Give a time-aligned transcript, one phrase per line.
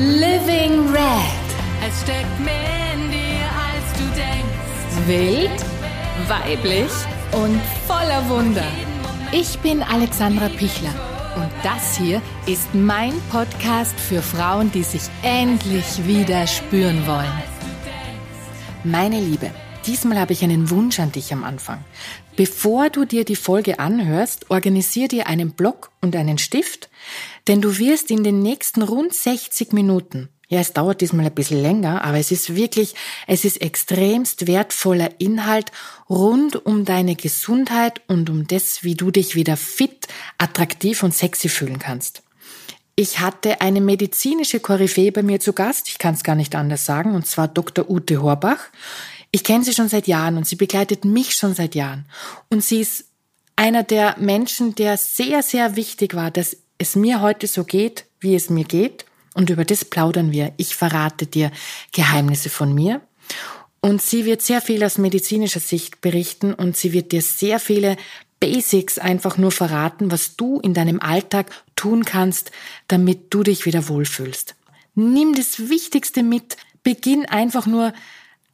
[0.00, 1.46] Living Red.
[1.86, 5.06] Es steckt mehr in dir, als du denkst.
[5.06, 5.64] Wild,
[6.26, 6.90] weiblich
[7.32, 8.64] und voller Wunder.
[9.30, 10.94] Ich bin Alexandra Pichler
[11.36, 17.42] und das hier ist mein Podcast für Frauen, die sich endlich wieder spüren wollen.
[18.84, 19.50] Meine Liebe,
[19.84, 21.84] diesmal habe ich einen Wunsch an dich am Anfang.
[22.40, 26.88] Bevor du dir die Folge anhörst, organisier dir einen Block und einen Stift,
[27.48, 31.60] denn du wirst in den nächsten rund 60 Minuten ja, es dauert diesmal ein bisschen
[31.60, 32.94] länger, aber es ist wirklich,
[33.26, 35.70] es ist extremst wertvoller Inhalt
[36.08, 41.50] rund um deine Gesundheit und um das, wie du dich wieder fit, attraktiv und sexy
[41.50, 42.22] fühlen kannst.
[42.96, 46.84] Ich hatte eine medizinische Koryphäe bei mir zu Gast, ich kann es gar nicht anders
[46.84, 47.88] sagen, und zwar Dr.
[47.88, 48.58] Ute Horbach.
[49.32, 52.06] Ich kenne sie schon seit Jahren und sie begleitet mich schon seit Jahren.
[52.48, 53.04] Und sie ist
[53.56, 58.34] einer der Menschen, der sehr, sehr wichtig war, dass es mir heute so geht, wie
[58.34, 60.52] es mir geht und über das plaudern wir.
[60.56, 61.52] Ich verrate dir
[61.92, 63.00] Geheimnisse von mir.
[63.80, 67.96] Und sie wird sehr viel aus medizinischer Sicht berichten und sie wird dir sehr viele
[68.40, 72.50] Basics einfach nur verraten, was du in deinem Alltag tun kannst,
[72.88, 74.54] damit du dich wieder wohlfühlst.
[74.94, 77.92] Nimm das Wichtigste mit, beginn einfach nur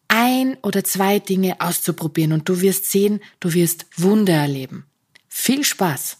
[0.08, 4.86] ein oder zwei Dinge auszuprobieren und du wirst sehen, du wirst Wunder erleben.
[5.28, 6.18] Viel Spaß!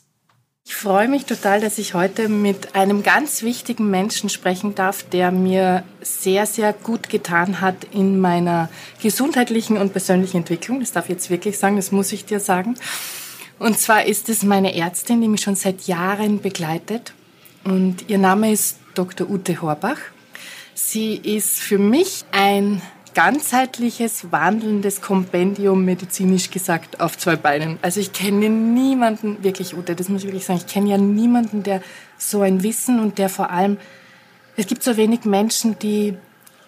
[0.68, 5.30] Ich freue mich total, dass ich heute mit einem ganz wichtigen Menschen sprechen darf, der
[5.30, 8.68] mir sehr, sehr gut getan hat in meiner
[9.00, 10.80] gesundheitlichen und persönlichen Entwicklung.
[10.80, 12.74] Das darf ich jetzt wirklich sagen, das muss ich dir sagen.
[13.60, 17.14] Und zwar ist es meine Ärztin, die mich schon seit Jahren begleitet.
[17.62, 19.30] Und ihr Name ist Dr.
[19.30, 19.98] Ute Horbach.
[20.74, 22.82] Sie ist für mich ein
[23.16, 27.78] ganzheitliches, wandelndes Kompendium, medizinisch gesagt, auf zwei Beinen.
[27.80, 31.62] Also ich kenne niemanden, wirklich, Ute, das muss ich wirklich sagen, ich kenne ja niemanden,
[31.62, 31.80] der
[32.18, 33.78] so ein Wissen und der vor allem,
[34.56, 36.14] es gibt so wenig Menschen, die,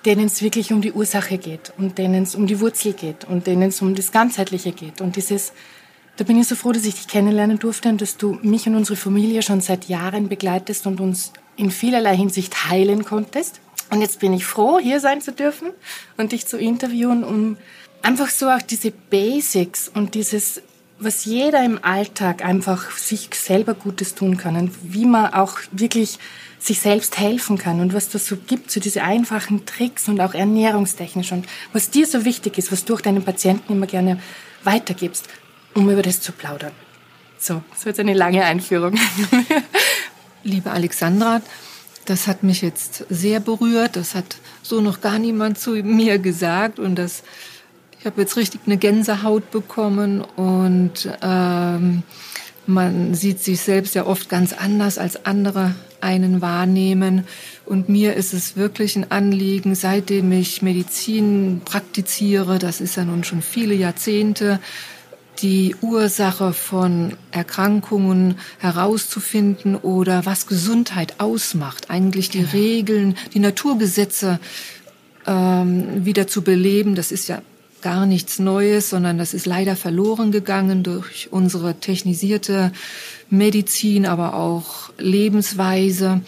[0.07, 3.47] denen es wirklich um die Ursache geht und denen es um die Wurzel geht und
[3.47, 5.03] denen es um das Ganzheitliche geht.
[5.03, 5.53] Und dieses,
[6.17, 8.75] da bin ich so froh, dass ich dich kennenlernen durfte und dass du mich und
[8.75, 13.61] unsere Familie schon seit Jahren begleitest und uns in vielerlei Hinsicht heilen konntest.
[13.91, 15.71] Und jetzt bin ich froh, hier sein zu dürfen
[16.17, 17.57] und dich zu interviewen, um
[18.03, 20.63] einfach so auch diese Basics und dieses,
[20.99, 26.19] was jeder im Alltag einfach sich selber Gutes tun kann und wie man auch wirklich
[26.59, 30.35] sich selbst helfen kann und was das so gibt, so diese einfachen Tricks und auch
[30.35, 34.21] ernährungstechnisch und was dir so wichtig ist, was du auch deinen Patienten immer gerne
[34.65, 35.29] weitergibst,
[35.75, 36.73] um über das zu plaudern.
[37.39, 38.99] So, das wird eine lange Einführung.
[40.43, 41.41] Liebe Alexandra,
[42.09, 43.97] das hat mich jetzt sehr berührt.
[43.97, 46.79] Das hat so noch gar niemand zu mir gesagt.
[46.79, 47.23] Und das,
[47.99, 50.23] ich habe jetzt richtig eine Gänsehaut bekommen.
[50.23, 52.03] Und ähm,
[52.67, 57.25] man sieht sich selbst ja oft ganz anders, als andere einen wahrnehmen.
[57.65, 63.25] Und mir ist es wirklich ein Anliegen, seitdem ich Medizin praktiziere, das ist ja nun
[63.25, 64.61] schon viele Jahrzehnte,
[65.41, 74.41] die Ursache von Erkrankungen herauszufinden oder was Gesundheit ausmacht, eigentlich die Regeln, die Naturgesetze
[75.27, 76.95] ähm, wieder zu beleben.
[76.95, 77.43] Das ist ja
[77.81, 82.73] gar nichts Neues, sondern das ist leider verloren gegangen durch unsere technisierte
[83.31, 86.23] Medizin, aber auch Lebensweise.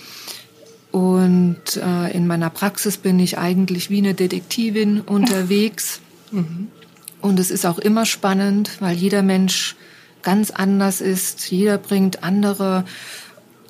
[0.92, 6.00] Und äh, in meiner Praxis bin ich eigentlich wie eine Detektivin unterwegs.
[6.30, 6.68] Mhm.
[7.20, 9.76] Und es ist auch immer spannend, weil jeder Mensch
[10.22, 11.50] ganz anders ist.
[11.50, 12.84] Jeder bringt andere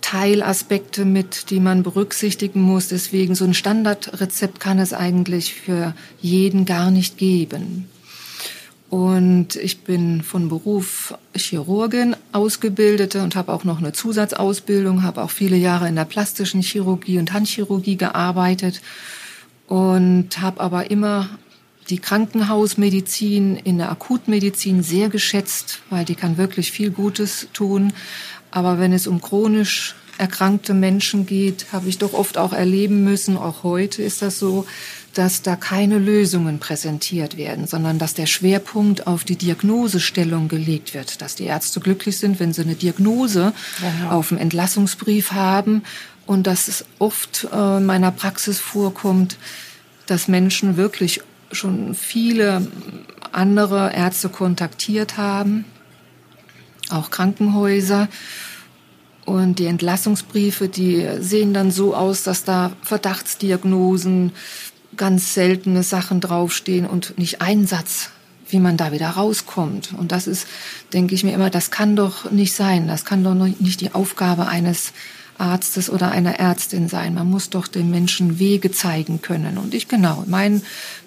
[0.00, 2.88] Teilaspekte mit, die man berücksichtigen muss.
[2.88, 7.88] Deswegen so ein Standardrezept kann es eigentlich für jeden gar nicht geben.
[8.88, 15.30] Und ich bin von Beruf Chirurgin ausgebildete und habe auch noch eine Zusatzausbildung, habe auch
[15.30, 18.82] viele Jahre in der plastischen Chirurgie und Handchirurgie gearbeitet
[19.68, 21.28] und habe aber immer
[21.90, 27.92] die Krankenhausmedizin in der Akutmedizin sehr geschätzt, weil die kann wirklich viel Gutes tun.
[28.50, 33.36] Aber wenn es um chronisch erkrankte Menschen geht, habe ich doch oft auch erleben müssen,
[33.36, 34.66] auch heute ist das so,
[35.14, 41.20] dass da keine Lösungen präsentiert werden, sondern dass der Schwerpunkt auf die Diagnosestellung gelegt wird,
[41.22, 43.52] dass die Ärzte glücklich sind, wenn sie eine Diagnose
[43.82, 44.10] ja.
[44.10, 45.82] auf dem Entlassungsbrief haben
[46.26, 49.36] und dass es oft äh, in meiner Praxis vorkommt,
[50.06, 51.22] dass Menschen wirklich
[51.52, 52.66] schon viele
[53.32, 55.64] andere Ärzte kontaktiert haben,
[56.90, 58.08] auch Krankenhäuser.
[59.24, 64.32] Und die Entlassungsbriefe, die sehen dann so aus, dass da Verdachtsdiagnosen,
[64.96, 68.10] ganz seltene Sachen draufstehen und nicht ein Satz,
[68.48, 69.94] wie man da wieder rauskommt.
[69.96, 70.48] Und das ist,
[70.92, 72.88] denke ich mir immer, das kann doch nicht sein.
[72.88, 74.92] Das kann doch nicht die Aufgabe eines
[75.40, 77.14] Arztes oder einer Ärztin sein.
[77.14, 79.58] Man muss doch den Menschen Wege zeigen können.
[79.58, 80.62] Und ich genau, mein,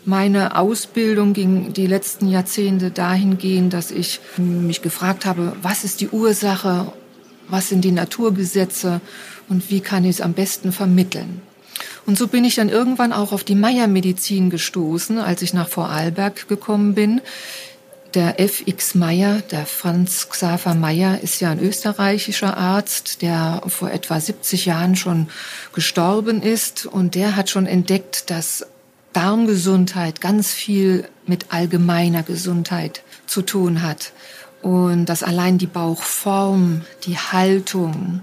[0.06, 6.10] meine Ausbildung ging die letzten Jahrzehnte dahingehend, dass ich mich gefragt habe, was ist die
[6.10, 6.92] Ursache,
[7.48, 9.02] was sind die Naturgesetze
[9.50, 11.42] und wie kann ich es am besten vermitteln.
[12.06, 16.48] Und so bin ich dann irgendwann auch auf die Meyer-Medizin gestoßen, als ich nach Vorarlberg
[16.48, 17.22] gekommen bin.
[18.14, 18.94] Der F.X.
[18.94, 24.96] Meyer, der Franz Xaver Meyer, ist ja ein österreichischer Arzt, der vor etwa 70 Jahren
[24.96, 25.30] schon
[25.74, 26.86] gestorben ist.
[26.86, 28.68] Und der hat schon entdeckt, dass
[29.14, 34.12] Darmgesundheit ganz viel mit allgemeiner Gesundheit zu tun hat.
[34.62, 38.22] Und dass allein die Bauchform, die Haltung,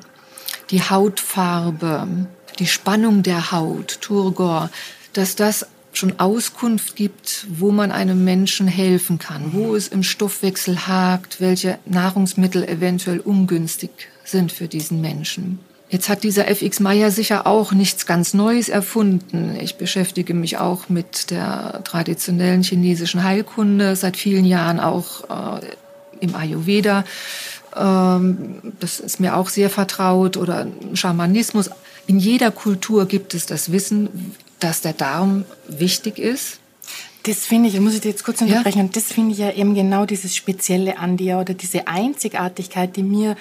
[0.70, 2.06] die Hautfarbe,
[2.60, 4.70] die Spannung der Haut, Turgor,
[5.14, 10.86] dass das schon Auskunft gibt, wo man einem Menschen helfen kann, wo es im Stoffwechsel
[10.86, 13.90] hakt, welche Nahrungsmittel eventuell ungünstig
[14.24, 15.58] sind für diesen Menschen.
[15.88, 19.56] Jetzt hat dieser FX Meyer sicher auch nichts ganz Neues erfunden.
[19.60, 25.66] Ich beschäftige mich auch mit der traditionellen chinesischen Heilkunde seit vielen Jahren, auch äh,
[26.20, 27.04] im Ayurveda.
[27.76, 31.70] Ähm, das ist mir auch sehr vertraut oder Schamanismus.
[32.06, 36.60] In jeder Kultur gibt es das Wissen, dass der Darm wichtig ist?
[37.24, 38.84] Das finde ich, muss ich dir jetzt kurz unterbrechen, ja.
[38.84, 43.02] und das finde ich ja eben genau dieses Spezielle an dir oder diese Einzigartigkeit, die
[43.02, 43.36] mir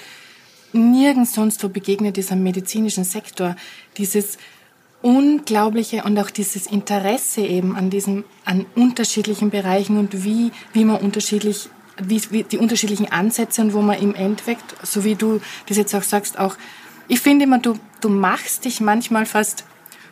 [0.74, 3.56] nirgends sonst wo begegnet ist am medizinischen Sektor.
[3.98, 4.38] Dieses
[5.02, 10.98] unglaubliche und auch dieses Interesse eben an diesem, an unterschiedlichen Bereichen und wie, wie man
[10.98, 11.70] unterschiedlich,
[12.02, 15.96] wie, wie die unterschiedlichen Ansätze und wo man im Endeffekt, so wie du das jetzt
[15.96, 16.56] auch sagst, auch,
[17.08, 19.64] ich finde immer, du, du machst dich manchmal fast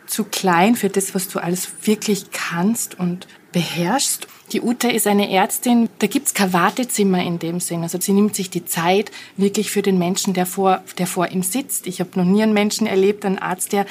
[0.08, 4.26] zu klein für das, was du alles wirklich kannst und beherrschst.
[4.52, 7.82] Die Ute ist eine Ärztin, da gibt's kein Wartezimmer in dem Sinn.
[7.82, 11.42] Also sie nimmt sich die Zeit wirklich für den Menschen, der vor, der vor ihm
[11.42, 11.86] sitzt.
[11.86, 13.86] Ich habe noch nie einen Menschen erlebt, einen Arzt, der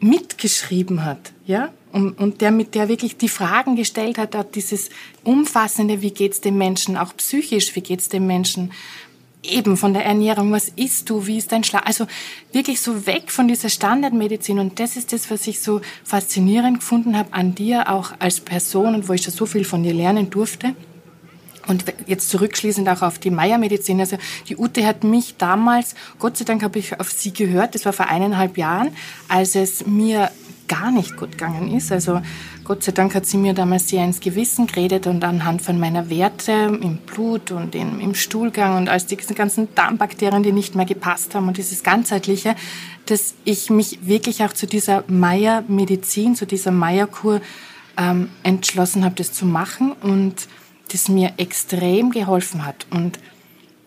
[0.00, 4.90] mitgeschrieben hat, ja, und, und der mit der wirklich die Fragen gestellt hat, hat dieses
[5.24, 8.72] umfassende, wie geht's dem Menschen, auch psychisch, wie geht's dem Menschen,
[9.52, 12.06] eben von der Ernährung, was isst du, wie ist dein Schlaf, also
[12.52, 17.16] wirklich so weg von dieser Standardmedizin und das ist das, was ich so faszinierend gefunden
[17.16, 20.30] habe an dir auch als Person und wo ich schon so viel von dir lernen
[20.30, 20.74] durfte.
[21.66, 23.98] Und jetzt zurückschließend auch auf die Meiermedizin.
[23.98, 27.84] Also die Ute hat mich damals, Gott sei Dank habe ich auf sie gehört, das
[27.84, 28.90] war vor eineinhalb Jahren,
[29.26, 30.30] als es mir
[30.68, 31.90] gar nicht gut gegangen ist.
[31.90, 32.20] Also
[32.66, 36.10] Gott sei Dank hat sie mir damals sehr ins Gewissen geredet und anhand von meiner
[36.10, 36.50] Werte
[36.82, 41.36] im Blut und im, im Stuhlgang und als die ganzen Darmbakterien, die nicht mehr gepasst
[41.36, 42.56] haben und dieses ganzheitliche,
[43.04, 47.40] dass ich mich wirklich auch zu dieser Meier-Medizin, zu dieser Meier-Kur
[47.96, 50.48] ähm, entschlossen habe, das zu machen und
[50.90, 52.88] das mir extrem geholfen hat.
[52.90, 53.20] Und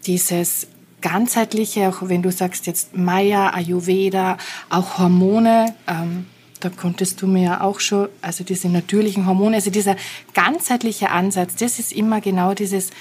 [0.07, 0.67] dieses
[1.01, 4.37] ganzheitliche, auch wenn du sagst jetzt Maya, Ayurveda,
[4.69, 6.27] auch Hormone, ähm,
[6.59, 9.95] da konntest du mir ja auch schon, also diese natürlichen Hormone, also dieser
[10.33, 12.91] ganzheitliche Ansatz, das ist immer genau dieses,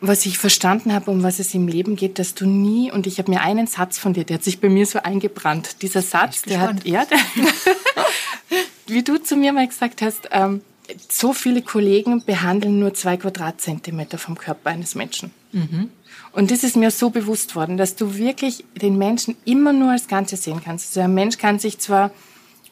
[0.00, 3.18] was ich verstanden habe, um was es im Leben geht, dass du nie, und ich
[3.18, 5.82] habe mir einen Satz von dir, der hat sich bei mir so eingebrannt.
[5.82, 7.18] Dieser Satz, der hat, ja, der,
[8.86, 10.62] wie du zu mir mal gesagt hast, ähm,
[11.08, 15.30] so viele Kollegen behandeln nur zwei Quadratzentimeter vom Körper eines Menschen.
[15.52, 15.90] Mhm.
[16.32, 20.08] Und das ist mir so bewusst worden, dass du wirklich den Menschen immer nur als
[20.08, 20.88] Ganzes sehen kannst.
[20.88, 22.10] Also ein Mensch kann sich zwar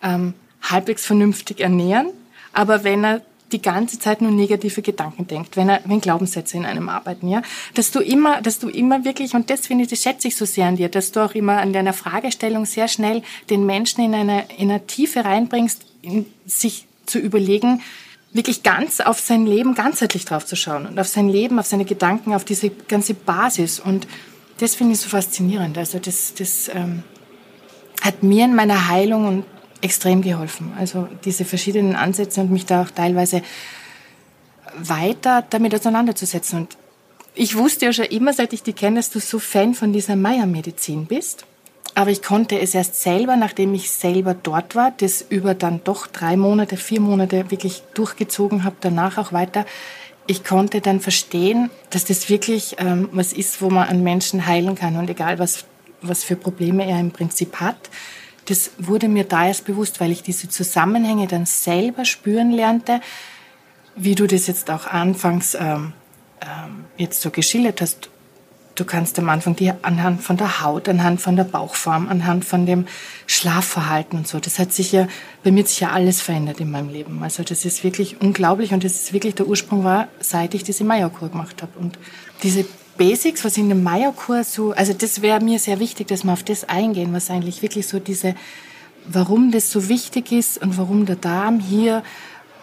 [0.03, 2.09] ähm, halbwegs vernünftig ernähren,
[2.53, 6.67] aber wenn er die ganze Zeit nur negative Gedanken denkt, wenn er, wenn Glaubenssätze in
[6.67, 7.43] einem arbeiten, ja,
[7.75, 10.45] dass du immer, dass du immer wirklich, und das finde ich, das schätze ich so
[10.45, 14.15] sehr an dir, dass du auch immer an deiner Fragestellung sehr schnell den Menschen in
[14.15, 17.81] eine, in eine Tiefe reinbringst, in, sich zu überlegen,
[18.33, 21.87] wirklich ganz auf sein Leben ganzheitlich drauf zu schauen und auf sein Leben, auf seine
[21.87, 23.81] Gedanken, auf diese ganze Basis.
[23.81, 24.07] Und
[24.59, 25.79] das finde ich so faszinierend.
[25.79, 27.03] Also das, das ähm,
[28.03, 29.45] hat mir in meiner Heilung und
[29.81, 30.73] extrem geholfen.
[30.79, 33.43] Also diese verschiedenen Ansätze und mich da auch teilweise
[34.77, 36.61] weiter damit auseinanderzusetzen.
[36.61, 36.77] Und
[37.35, 40.17] ich wusste ja schon immer, seit ich dich kenne, dass du so Fan von dieser
[40.17, 41.45] Meiermedizin bist.
[41.95, 46.07] Aber ich konnte es erst selber, nachdem ich selber dort war, das über dann doch
[46.07, 49.67] drei Monate, vier Monate wirklich durchgezogen habe, danach auch weiter.
[50.27, 54.75] Ich konnte dann verstehen, dass das wirklich ähm, was ist, wo man einen Menschen heilen
[54.75, 55.65] kann und egal was,
[56.03, 57.91] was für Probleme er im Prinzip hat,
[58.49, 63.01] das wurde mir da erst bewusst, weil ich diese Zusammenhänge dann selber spüren lernte,
[63.95, 65.93] wie du das jetzt auch anfangs ähm,
[66.41, 68.09] ähm, jetzt so geschildert hast.
[68.75, 72.65] Du kannst am Anfang die anhand von der Haut, anhand von der Bauchform, anhand von
[72.65, 72.87] dem
[73.27, 74.39] Schlafverhalten und so.
[74.39, 75.09] Das hat sich ja,
[75.43, 77.21] bei mir hat sich ja alles verändert in meinem Leben.
[77.25, 80.85] Also das ist wirklich unglaublich und das ist wirklich der Ursprung war, seit ich diese
[80.85, 81.77] Meierkur gemacht habe.
[81.77, 81.99] Und
[82.45, 82.65] diese
[82.99, 86.43] Basics, was in dem Meierkurs so, also das wäre mir sehr wichtig, dass wir auf
[86.43, 88.35] das eingehen, was eigentlich wirklich so diese,
[89.07, 92.03] warum das so wichtig ist und warum der Darm hier,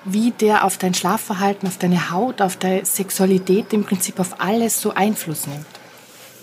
[0.04, 4.80] wie der auf dein Schlafverhalten, auf deine Haut, auf deine Sexualität, im Prinzip auf alles
[4.80, 5.66] so Einfluss nimmt.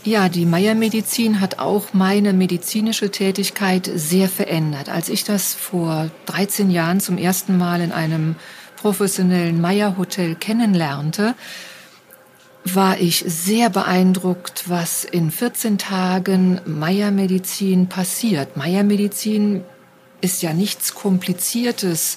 [0.04, 4.88] Ja, die Meiermedizin hat auch meine medizinische Tätigkeit sehr verändert.
[4.88, 8.34] Als ich das vor 13 Jahren zum ersten Mal in einem
[8.74, 11.36] professionellen Meierhotel kennenlernte,
[12.64, 18.56] war ich sehr beeindruckt, was in 14 Tagen Meiermedizin passiert.
[18.56, 19.64] Meiermedizin
[20.20, 22.16] ist ja nichts Kompliziertes,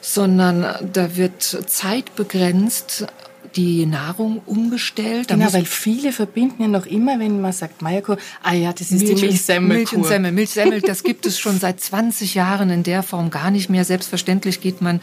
[0.00, 3.06] sondern da wird zeitbegrenzt
[3.56, 5.30] die Nahrung umgestellt.
[5.30, 8.90] Da genau, weil viele verbinden ja noch immer, wenn man sagt Meierkur, ah ja, das
[8.90, 9.76] ist Milch, die Milchsemmel.
[9.76, 10.32] Milch und Semmel.
[10.32, 13.84] Milchsemmel, das gibt es schon seit 20 Jahren in der Form gar nicht mehr.
[13.84, 15.00] Selbstverständlich geht man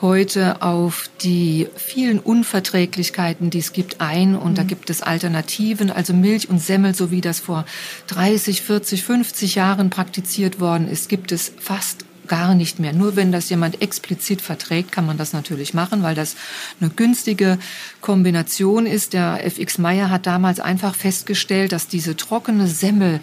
[0.00, 4.56] heute auf die vielen Unverträglichkeiten, die es gibt, ein und mhm.
[4.56, 5.90] da gibt es Alternativen.
[5.90, 7.64] Also Milch und Semmel, so wie das vor
[8.08, 12.92] 30, 40, 50 Jahren praktiziert worden ist, gibt es fast gar nicht mehr.
[12.92, 16.36] Nur wenn das jemand explizit verträgt, kann man das natürlich machen, weil das
[16.80, 17.58] eine günstige
[18.00, 19.12] Kombination ist.
[19.12, 23.20] Der FX Meyer hat damals einfach festgestellt, dass diese trockene Semmel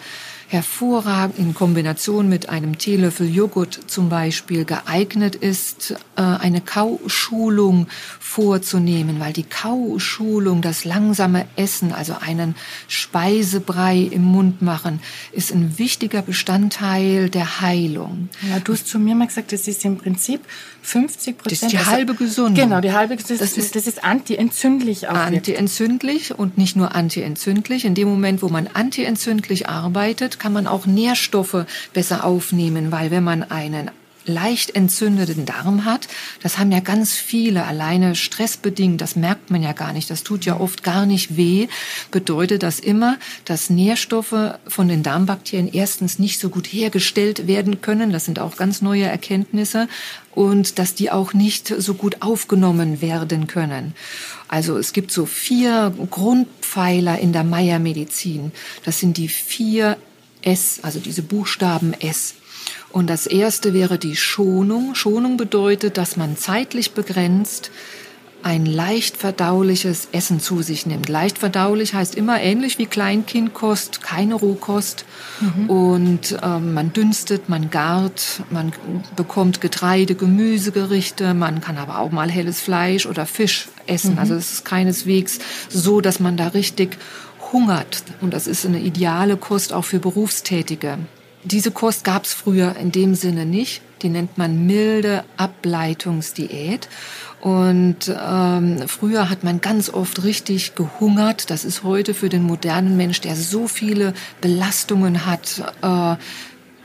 [0.52, 7.86] hervorragend in Kombination mit einem Teelöffel Joghurt zum Beispiel geeignet ist, äh, eine Kauschulung
[8.20, 12.54] vorzunehmen, weil die Kauschulung, das langsame Essen, also einen
[12.86, 15.00] Speisebrei im Mund machen,
[15.32, 18.28] ist ein wichtiger Bestandteil der Heilung.
[18.48, 20.40] Ja, du hast zu mir mal gesagt, das ist im Prinzip
[20.82, 21.52] 50 Prozent.
[21.52, 22.54] Das ist die also, halbe Gesundung.
[22.54, 23.38] Genau, die halbe Gesundung.
[23.38, 25.14] Das ist, das ist antientzündlich auch.
[25.14, 27.84] Antientzündlich und nicht nur antientzündlich.
[27.84, 33.24] In dem Moment, wo man antientzündlich arbeitet, kann man auch Nährstoffe besser aufnehmen, weil wenn
[33.24, 33.90] man einen
[34.26, 36.08] leicht entzündeten Darm hat.
[36.42, 40.44] Das haben ja ganz viele, alleine stressbedingt, das merkt man ja gar nicht, das tut
[40.44, 41.68] ja oft gar nicht weh,
[42.10, 48.12] bedeutet das immer, dass Nährstoffe von den Darmbakterien erstens nicht so gut hergestellt werden können,
[48.12, 49.88] das sind auch ganz neue Erkenntnisse,
[50.34, 53.94] und dass die auch nicht so gut aufgenommen werden können.
[54.48, 58.52] Also es gibt so vier Grundpfeiler in der Meiermedizin.
[58.84, 59.98] Das sind die vier
[60.42, 62.34] S, also diese Buchstaben S.
[62.92, 64.94] Und das erste wäre die Schonung.
[64.94, 67.70] Schonung bedeutet, dass man zeitlich begrenzt
[68.42, 71.08] ein leicht verdauliches Essen zu sich nimmt.
[71.08, 75.04] Leicht verdaulich heißt immer ähnlich wie Kleinkindkost, keine Rohkost.
[75.40, 75.70] Mhm.
[75.70, 78.72] Und ähm, man dünstet, man gart, man
[79.16, 84.14] bekommt Getreide, Gemüsegerichte, man kann aber auch mal helles Fleisch oder Fisch essen.
[84.14, 84.18] Mhm.
[84.18, 86.98] Also es ist keineswegs so, dass man da richtig
[87.52, 88.02] hungert.
[88.20, 90.98] Und das ist eine ideale Kost auch für Berufstätige.
[91.44, 93.82] Diese Kost gab es früher in dem Sinne nicht.
[94.02, 96.88] Die nennt man milde Ableitungsdiät.
[97.40, 101.50] Und ähm, früher hat man ganz oft richtig gehungert.
[101.50, 106.16] Das ist heute für den modernen Mensch, der so viele Belastungen hat, äh,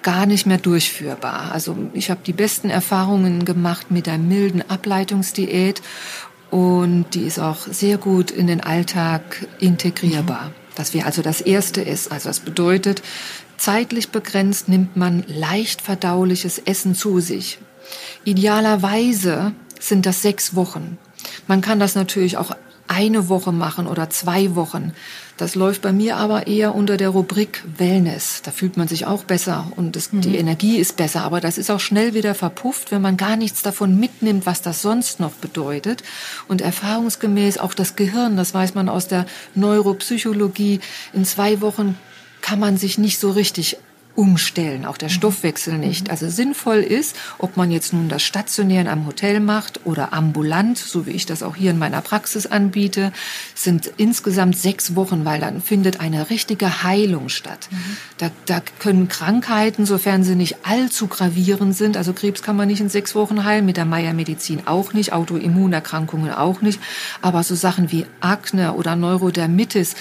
[0.01, 1.51] gar nicht mehr durchführbar.
[1.51, 5.81] Also ich habe die besten Erfahrungen gemacht mit der milden Ableitungsdiät
[6.49, 10.51] und die ist auch sehr gut in den Alltag integrierbar.
[10.75, 12.11] Das wäre also das Erste ist.
[12.11, 13.01] Also das bedeutet,
[13.57, 17.59] Zeitlich begrenzt nimmt man leicht verdauliches Essen zu sich.
[18.23, 20.97] Idealerweise sind das sechs Wochen.
[21.47, 22.51] Man kann das natürlich auch
[22.87, 24.93] eine Woche machen oder zwei Wochen.
[25.35, 28.41] Das läuft bei mir aber eher unter der Rubrik Wellness.
[28.43, 30.21] Da fühlt man sich auch besser und das, mhm.
[30.21, 31.23] die Energie ist besser.
[31.23, 34.81] Aber das ist auch schnell wieder verpufft, wenn man gar nichts davon mitnimmt, was das
[34.81, 36.01] sonst noch bedeutet.
[36.47, 40.79] Und erfahrungsgemäß auch das Gehirn, das weiß man aus der Neuropsychologie,
[41.13, 41.97] in zwei Wochen
[42.47, 43.75] kann man sich nicht so richtig
[44.15, 45.13] umstellen, auch der mhm.
[45.13, 46.05] Stoffwechsel nicht.
[46.05, 46.11] Mhm.
[46.11, 50.77] Also sinnvoll ist, ob man jetzt nun das stationär in einem Hotel macht oder ambulant,
[50.77, 53.11] so wie ich das auch hier in meiner Praxis anbiete,
[53.53, 57.67] sind insgesamt sechs Wochen, weil dann findet eine richtige Heilung statt.
[57.69, 57.97] Mhm.
[58.17, 62.79] Da, da können Krankheiten, sofern sie nicht allzu gravierend sind, also Krebs kann man nicht
[62.79, 66.79] in sechs Wochen heilen, mit der Meyer-Medizin auch nicht, Autoimmunerkrankungen auch nicht,
[67.21, 69.95] aber so Sachen wie Akne oder Neurodermitis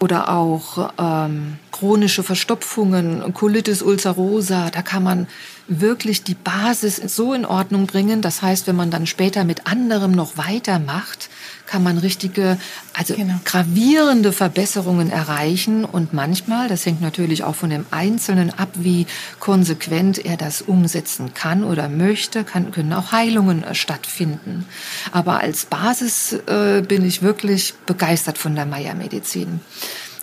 [0.00, 5.26] oder auch ähm, chronische Verstopfungen, Colitis ulcerosa, da kann man
[5.66, 8.20] wirklich die Basis so in Ordnung bringen.
[8.20, 11.30] Das heißt, wenn man dann später mit anderem noch weitermacht,
[11.66, 12.58] kann man richtige,
[12.92, 13.36] also genau.
[13.46, 15.86] gravierende Verbesserungen erreichen.
[15.86, 19.06] Und manchmal, das hängt natürlich auch von dem Einzelnen ab, wie
[19.38, 24.66] konsequent er das umsetzen kann oder möchte, kann, können auch Heilungen äh, stattfinden.
[25.12, 29.60] Aber als Basis äh, bin ich wirklich begeistert von der Meiermedizin.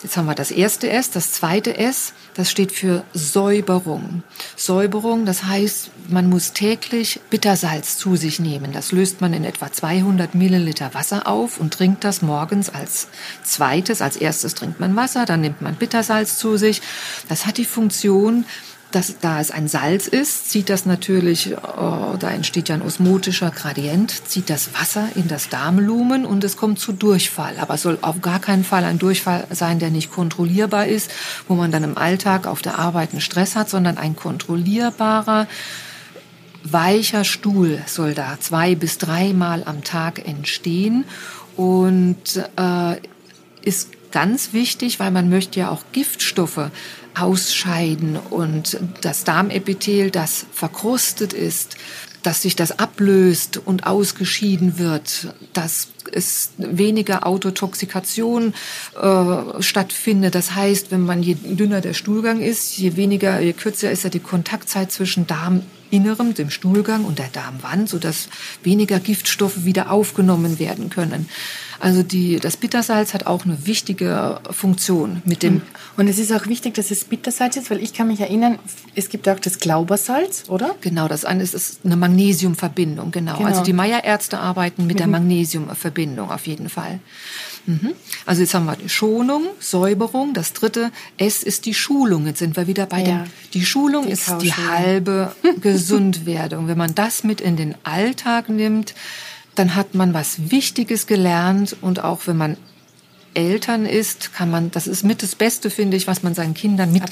[0.04, 4.22] Jetzt haben wir das erste S, das zweite S, das steht für Säuberung.
[4.56, 8.74] Säuberung, das heißt, man muss täglich Bittersalz zu sich nehmen.
[8.74, 13.08] Das löst man in etwa 200 Milliliter Wasser auf und trinkt das morgens als
[13.44, 14.04] zweites.
[14.04, 16.84] Als erstes trinkt man Wasser, dann nimmt man Bittersalz zu sich.
[17.28, 18.46] Das hat die Funktion,
[18.92, 23.52] dass, da es ein Salz ist, zieht das natürlich, oh, da entsteht ja ein osmotischer
[23.52, 27.56] Gradient, zieht das Wasser in das Darmlumen und es kommt zu Durchfall.
[27.60, 31.12] Aber es soll auf gar keinen Fall ein Durchfall sein, der nicht kontrollierbar ist,
[31.48, 35.48] wo man dann im Alltag auf der Arbeit einen Stress hat, sondern ein kontrollierbarer,
[36.64, 41.06] weicher Stuhl soll da zwei bis dreimal am Tag entstehen
[41.56, 42.18] und
[42.58, 42.96] äh,
[43.62, 46.72] ist ganz wichtig, weil man möchte ja auch Giftstoffe
[47.20, 51.78] ausscheiden und das Darmepithel, das verkrustet ist,
[52.24, 58.54] dass sich das ablöst und ausgeschieden wird, dass es weniger Autotoxikation
[59.02, 60.36] äh, stattfindet.
[60.36, 64.10] Das heißt, wenn man je dünner der Stuhlgang ist, je weniger, je kürzer ist ja
[64.10, 65.28] die Kontaktzeit zwischen
[65.92, 68.30] Darminnerem, dem Stuhlgang und der Darmwand, sodass
[68.64, 71.28] weniger Giftstoffe wieder aufgenommen werden können.
[71.80, 75.62] Also die, das Bittersalz hat auch eine wichtige Funktion mit dem.
[75.96, 78.58] Und es ist auch wichtig, dass es Bittersalz ist, weil ich kann mich erinnern,
[78.96, 80.76] es gibt auch das Glaubersalz, oder?
[80.82, 83.38] Genau, das eine ist, ist eine Magnesiumverbindung, genau.
[83.38, 83.48] genau.
[83.48, 85.00] Also die Meierärzte arbeiten mit mhm.
[85.00, 87.00] der Magnesiumverbindung auf jeden Fall.
[87.68, 87.94] Mhm.
[88.26, 90.34] Also jetzt haben wir die Schonung, Säuberung.
[90.34, 92.26] Das dritte S ist die Schulung.
[92.26, 93.24] Jetzt sind wir wieder bei ja, dem.
[93.54, 96.68] Die Schulung die ist die halbe Gesundwerdung.
[96.68, 98.96] Wenn man das mit in den Alltag nimmt,
[99.56, 102.58] dann hat man was Wichtiges gelernt und auch wenn man
[103.38, 106.92] Eltern ist, kann man, das ist mit das Beste, finde ich, was man seinen Kindern
[106.92, 107.04] mit,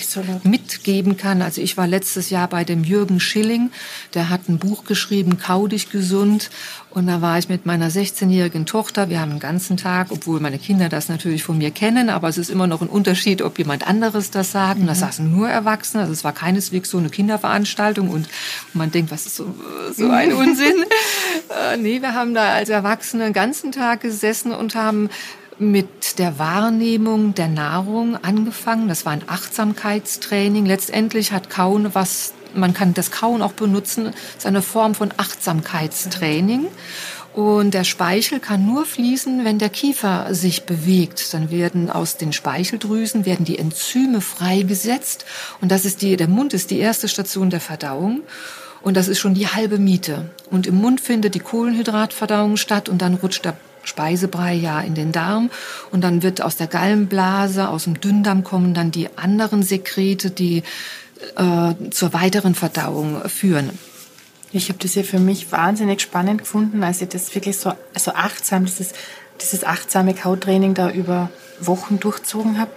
[0.44, 1.44] mitgeben kann.
[1.44, 3.70] Also ich war letztes Jahr bei dem Jürgen Schilling,
[4.15, 6.50] der hat ein Buch geschrieben, Kau dich gesund.
[6.89, 9.10] Und da war ich mit meiner 16-jährigen Tochter.
[9.10, 12.39] Wir haben den ganzen Tag, obwohl meine Kinder das natürlich von mir kennen, aber es
[12.39, 14.79] ist immer noch ein Unterschied, ob jemand anderes das sagt.
[14.79, 14.98] Und da mhm.
[14.98, 16.03] saßen nur Erwachsene.
[16.03, 18.27] Also es war keineswegs so eine Kinderveranstaltung und
[18.74, 19.53] man denkt, was ist so,
[19.94, 20.86] so ein Unsinn.
[21.72, 25.10] äh, nee, wir haben da als Erwachsene den ganzen Tag gesessen und haben
[25.57, 28.88] mit der Wahrnehmung der Nahrung angefangen.
[28.88, 30.65] Das war ein Achtsamkeitstraining.
[30.65, 36.67] Letztendlich hat Kauen was, man kann das Kauen auch benutzen, ist eine Form von Achtsamkeitstraining.
[37.33, 41.33] Und der Speichel kann nur fließen, wenn der Kiefer sich bewegt.
[41.33, 45.25] Dann werden aus den Speicheldrüsen werden die Enzyme freigesetzt.
[45.59, 48.22] Und das ist die, der Mund ist die erste Station der Verdauung.
[48.81, 50.29] Und das ist schon die halbe Miete.
[50.50, 55.11] Und im Mund findet die Kohlenhydratverdauung statt und dann rutscht der Speisebrei ja in den
[55.11, 55.50] Darm
[55.91, 60.63] und dann wird aus der Gallenblase, aus dem Dünndarm kommen dann die anderen Sekrete, die
[61.35, 63.69] äh, zur weiteren Verdauung führen.
[64.51, 68.11] Ich habe das ja für mich wahnsinnig spannend gefunden, als ich das wirklich so, so
[68.11, 68.93] achtsam, dieses,
[69.41, 72.71] dieses achtsame Kautraining da über Wochen durchzogen habe,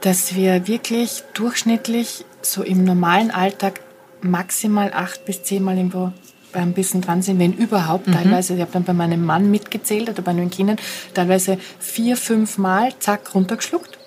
[0.00, 3.80] dass wir wirklich durchschnittlich so im normalen Alltag
[4.20, 6.12] maximal acht bis zehnmal im Woche
[6.60, 8.06] ein bisschen dran sind, wenn überhaupt.
[8.06, 8.12] Mhm.
[8.12, 10.76] Teilweise, ich habe dann bei meinem Mann mitgezählt oder bei den Kindern,
[11.14, 13.98] teilweise vier, fünf Mal, zack, runtergeschluckt.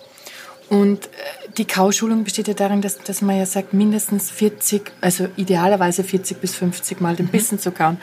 [0.70, 1.10] Und äh,
[1.58, 6.40] die Kauschulung besteht ja darin, dass, dass man ja sagt, mindestens 40, also idealerweise 40
[6.40, 7.32] bis 50 Mal den mhm.
[7.32, 7.98] Bissen zu kauen.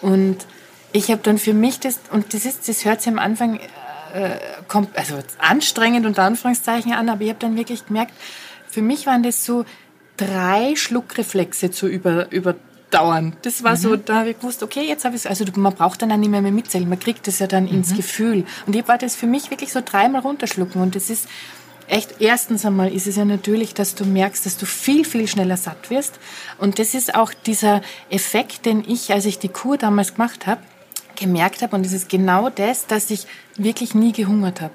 [0.00, 0.38] Und
[0.92, 3.58] ich habe dann für mich das, und das ist, das hört sich am Anfang
[4.12, 8.12] äh, kommt, also anstrengend unter Anführungszeichen an, aber ich habe dann wirklich gemerkt,
[8.68, 9.64] für mich waren das so
[10.16, 12.56] drei Schluckreflexe zu über, über
[12.92, 13.36] dauern.
[13.42, 13.76] Das war mhm.
[13.76, 16.30] so, da habe ich gewusst, okay, jetzt habe ich also man braucht dann auch nicht
[16.30, 17.70] mehr, mehr mitzählen, man kriegt das ja dann mhm.
[17.76, 18.44] ins Gefühl.
[18.66, 21.28] Und ich war das für mich wirklich so dreimal runterschlucken und das ist
[21.88, 25.56] echt, erstens einmal ist es ja natürlich, dass du merkst, dass du viel, viel schneller
[25.56, 26.18] satt wirst
[26.58, 30.60] und das ist auch dieser Effekt, den ich, als ich die Kur damals gemacht habe,
[31.16, 33.26] gemerkt habe und das ist genau das, dass ich
[33.56, 34.72] wirklich nie gehungert habe.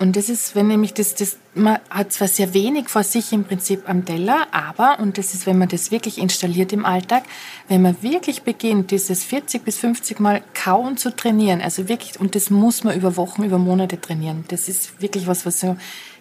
[0.00, 3.44] Und das ist, wenn nämlich das, das, man hat zwar sehr wenig vor sich im
[3.44, 7.24] Prinzip am Teller, aber, und das ist, wenn man das wirklich installiert im Alltag,
[7.68, 12.34] wenn man wirklich beginnt, dieses 40 bis 50 Mal kauen zu trainieren, also wirklich, und
[12.34, 14.46] das muss man über Wochen, über Monate trainieren.
[14.48, 15.76] Das ist wirklich was, was so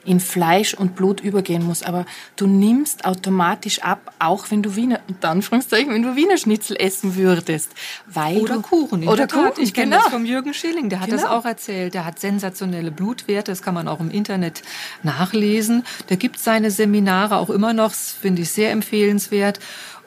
[0.09, 1.83] in Fleisch und Blut übergehen muss.
[1.83, 2.03] Aber
[2.35, 7.15] du nimmst automatisch ab, auch wenn du Wiener, unter Anführungszeichen, wenn du Wiener Schnitzel essen
[7.15, 7.71] würdest.
[8.07, 9.07] Weil oder du, Kuchen.
[9.07, 9.61] oder Kuchen.
[9.61, 10.01] Ich kenne genau.
[10.01, 11.21] das vom Jürgen Schilling, der hat genau.
[11.21, 11.93] das auch erzählt.
[11.93, 14.63] Der hat sensationelle Blutwerte, das kann man auch im Internet
[15.03, 15.83] nachlesen.
[16.09, 19.59] Der gibt seine Seminare auch immer noch, finde ich sehr empfehlenswert.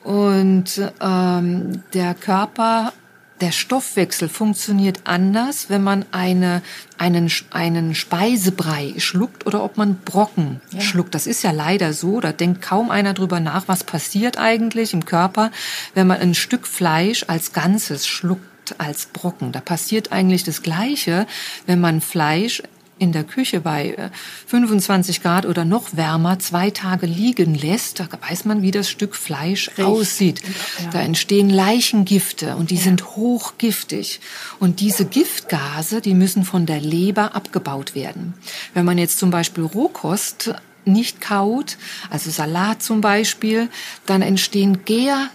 [0.02, 2.92] Und ähm, der Körper
[3.42, 6.62] der Stoffwechsel funktioniert anders, wenn man eine,
[6.96, 10.80] einen, einen Speisebrei schluckt oder ob man Brocken ja.
[10.80, 11.14] schluckt.
[11.14, 15.04] Das ist ja leider so, da denkt kaum einer drüber nach, was passiert eigentlich im
[15.04, 15.50] Körper,
[15.94, 19.50] wenn man ein Stück Fleisch als Ganzes schluckt als Brocken.
[19.50, 21.26] Da passiert eigentlich das Gleiche,
[21.66, 22.62] wenn man Fleisch
[23.02, 24.10] in der Küche bei
[24.46, 28.88] 25 äh, Grad oder noch wärmer zwei Tage liegen lässt, da weiß man, wie das
[28.88, 29.84] Stück Fleisch Richtig.
[29.84, 30.42] aussieht.
[30.80, 30.90] Ja.
[30.90, 32.82] Da entstehen Leichengifte und die ja.
[32.82, 34.20] sind hochgiftig.
[34.60, 38.34] Und diese Giftgase, die müssen von der Leber abgebaut werden.
[38.72, 43.68] Wenn man jetzt zum Beispiel Rohkost nicht kaut, also Salat zum Beispiel,
[44.06, 45.28] dann entstehen Gär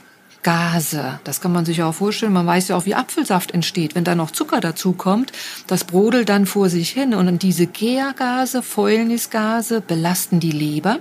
[0.48, 1.20] Gase.
[1.26, 2.32] Das kann man sich ja auch vorstellen.
[2.32, 3.96] Man weiß ja auch, wie Apfelsaft entsteht.
[3.96, 5.34] Wenn da noch Zucker dazu kommt,
[5.68, 7.14] das brodelt dann vor sich hin.
[7.14, 11.00] Und diese Gärgase, Fäulnisgase belasten die Leber.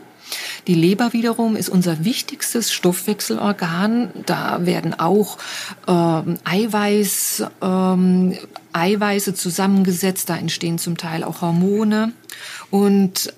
[0.66, 4.10] Die Leber wiederum ist unser wichtigstes Stoffwechselorgan.
[4.26, 5.38] Da werden auch
[5.86, 8.36] ähm, Eiweiß, ähm,
[8.72, 10.28] Eiweiße zusammengesetzt.
[10.28, 12.12] Da entstehen zum Teil auch Hormone.
[12.70, 13.32] Und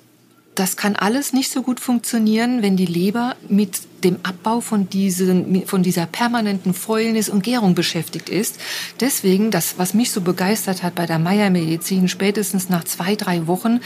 [0.59, 5.66] das kann alles nicht so gut funktionieren, wenn die Leber mit dem Abbau von, diesen,
[5.66, 8.59] von dieser permanenten Fäulnis und Gärung beschäftigt ist.
[8.99, 13.81] Deswegen, das, was mich so begeistert hat bei der Meyer-Medizin, spätestens nach zwei, drei Wochen,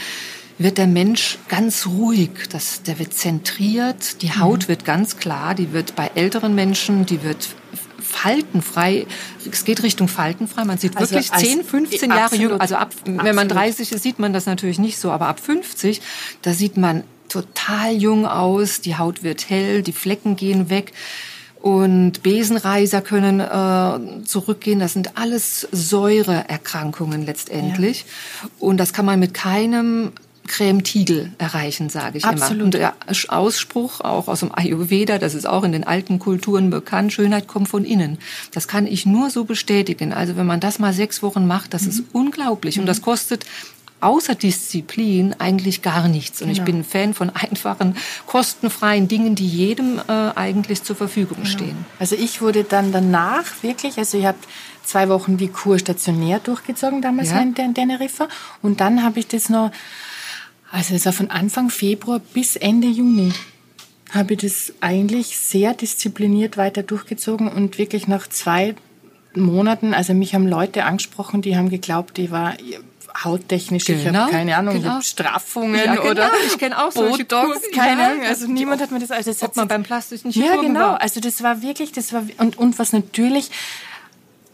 [0.57, 2.31] wird der Mensch ganz ruhig.
[2.49, 4.67] Das, der wird zentriert, die Haut mhm.
[4.69, 7.49] wird ganz klar, die wird bei älteren Menschen, die wird
[8.13, 9.05] faltenfrei.
[9.49, 10.63] Es geht Richtung faltenfrei.
[10.65, 12.61] Man sieht also wirklich 10, 15 Jahre jünger.
[12.61, 13.23] Also ab, absolut.
[13.23, 15.11] wenn man 30 ist, sieht man das natürlich nicht so.
[15.11, 16.01] Aber ab 50,
[16.41, 18.81] da sieht man total jung aus.
[18.81, 20.93] Die Haut wird hell, die Flecken gehen weg.
[21.61, 24.79] Und Besenreiser können äh, zurückgehen.
[24.79, 28.01] Das sind alles Säureerkrankungen letztendlich.
[28.01, 28.49] Ja.
[28.59, 30.11] Und das kann man mit keinem
[30.47, 32.53] Creme-Tiegel erreichen, sage ich Absolut.
[32.53, 32.63] immer.
[32.65, 32.93] Und der
[33.29, 37.69] Ausspruch auch aus dem Ayurveda, das ist auch in den alten Kulturen bekannt, Schönheit kommt
[37.69, 38.17] von innen.
[38.51, 40.13] Das kann ich nur so bestätigen.
[40.13, 41.89] Also wenn man das mal sechs Wochen macht, das mhm.
[41.89, 42.79] ist unglaublich.
[42.79, 43.05] Und das mhm.
[43.05, 43.45] kostet
[44.03, 46.41] außer Disziplin eigentlich gar nichts.
[46.41, 46.59] Und genau.
[46.59, 47.95] ich bin ein Fan von einfachen,
[48.27, 51.49] kostenfreien Dingen, die jedem äh, eigentlich zur Verfügung genau.
[51.49, 51.85] stehen.
[51.99, 54.37] Also ich wurde dann danach wirklich, also ich habe
[54.83, 57.39] zwei Wochen die Kur stationär durchgezogen damals ja.
[57.39, 58.27] in Teneriffa
[58.61, 59.71] und dann habe ich das noch
[60.73, 63.31] also es war von Anfang Februar bis Ende Juni
[64.11, 68.75] habe ich das eigentlich sehr diszipliniert weiter durchgezogen und wirklich nach zwei
[69.35, 72.53] Monaten, also mich haben Leute angesprochen, die haben geglaubt, ich war
[73.23, 74.85] hauttechnisch, genau, ich habe keine Ahnung, genau.
[74.85, 78.81] ich habe Straffungen ja, genau, oder ich kenne auch solche Botox, keine Ahnung, also niemand
[78.81, 81.61] hat mir das also das hat man beim plastischen Chirurgen Ja, genau, also das war
[81.61, 83.51] wirklich, das war und und was natürlich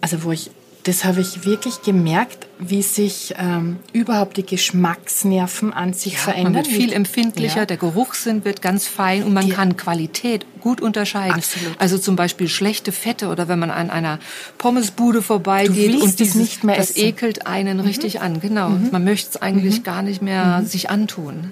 [0.01, 0.51] also wo ich
[0.83, 6.53] das habe ich wirklich gemerkt, wie sich ähm, überhaupt die Geschmacksnerven an sich ja, verändern.
[6.53, 7.65] Man wird viel empfindlicher, ja.
[7.65, 11.35] der Geruchssinn wird ganz fein und man die, kann Qualität gut unterscheiden.
[11.35, 11.79] Absolut.
[11.79, 14.19] Also zum Beispiel schlechte Fette oder wenn man an einer
[14.57, 17.07] Pommesbude vorbeigeht und dieses, nicht mehr das essen.
[17.07, 17.83] ekelt einen mhm.
[17.83, 18.39] richtig an.
[18.39, 18.89] Genau, mhm.
[18.91, 19.83] man möchte es eigentlich mhm.
[19.83, 20.65] gar nicht mehr mhm.
[20.65, 21.51] sich antun.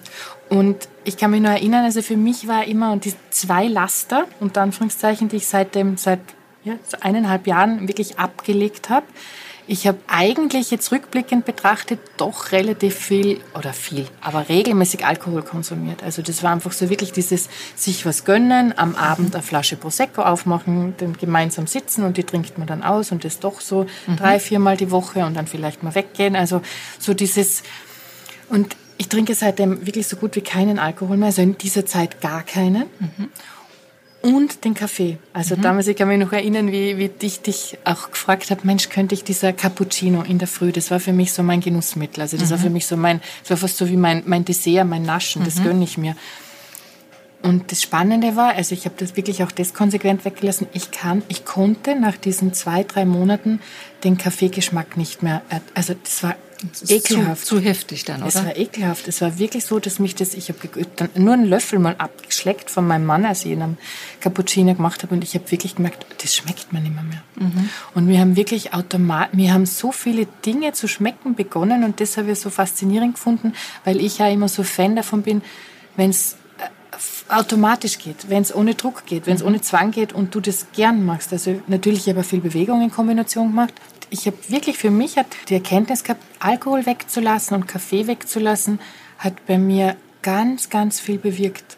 [0.50, 4.62] Und ich kann mich nur erinnern, also für mich war immer die zwei Laster, unter
[4.62, 6.22] Anführungszeichen, die ich seitdem, seit
[6.68, 9.06] ja, eineinhalb Jahren wirklich abgelegt habe.
[9.70, 16.04] Ich habe eigentlich jetzt rückblickend betrachtet doch relativ viel oder viel, aber regelmäßig Alkohol konsumiert.
[16.04, 20.22] Also das war einfach so wirklich dieses sich was gönnen, am Abend eine Flasche Prosecco
[20.22, 24.16] aufmachen, dann gemeinsam sitzen und die trinkt man dann aus und das doch so mhm.
[24.16, 26.38] drei, viermal die Woche und dann vielleicht mal weggehen.
[26.38, 26.62] Also
[26.98, 27.64] so dieses
[28.48, 32.22] und ich trinke seitdem wirklich so gut wie keinen Alkohol mehr, also in dieser Zeit
[32.22, 32.86] gar keinen.
[33.00, 33.30] Mhm
[34.28, 35.18] und den Kaffee.
[35.34, 35.62] Also mhm.
[35.62, 39.16] damals, ich kann mich noch erinnern, wie, wie ich dich auch gefragt habe, Mensch, könnte
[39.16, 42.22] ich dieser Cappuccino in der Früh, das war für mich so mein Genussmittel.
[42.22, 42.52] Also das mhm.
[42.52, 45.42] war für mich so mein, das war fast so wie mein, mein Dessert, mein Naschen,
[45.42, 45.46] mhm.
[45.46, 46.16] das gönne ich mir.
[47.44, 51.22] Und das Spannende war, also ich habe das wirklich auch das konsequent weggelassen, ich kann,
[51.28, 53.62] ich konnte nach diesen zwei, drei Monaten
[54.04, 56.36] den Kaffeegeschmack nicht mehr, äh, also das war
[56.88, 57.46] ekelhaft.
[57.46, 58.28] Zu, zu, heftig dann, oder?
[58.28, 59.08] Es war ekelhaft.
[59.08, 60.60] Es war wirklich so, dass mich das, ich habe
[61.16, 63.78] nur einen Löffel mal abgeschleckt von meinem Mann, als ich ihn am
[64.20, 67.04] Cappuccino gemacht habe und ich habe wirklich gemerkt, das schmeckt mir nicht mehr.
[67.36, 67.70] Mhm.
[67.94, 72.18] Und wir haben wirklich automat, wir haben so viele Dinge zu schmecken begonnen und das
[72.18, 75.42] habe ich so faszinierend gefunden, weil ich ja immer so Fan davon bin,
[75.96, 79.48] wenn es äh, automatisch geht, wenn es ohne Druck geht, wenn es mhm.
[79.48, 81.32] ohne Zwang geht und du das gern machst.
[81.34, 83.74] Also natürlich habe ich viel Bewegung in Kombination gemacht,
[84.10, 88.80] ich habe wirklich für mich hat die Erkenntnis gehabt, Alkohol wegzulassen und Kaffee wegzulassen,
[89.18, 91.77] hat bei mir ganz, ganz viel bewirkt.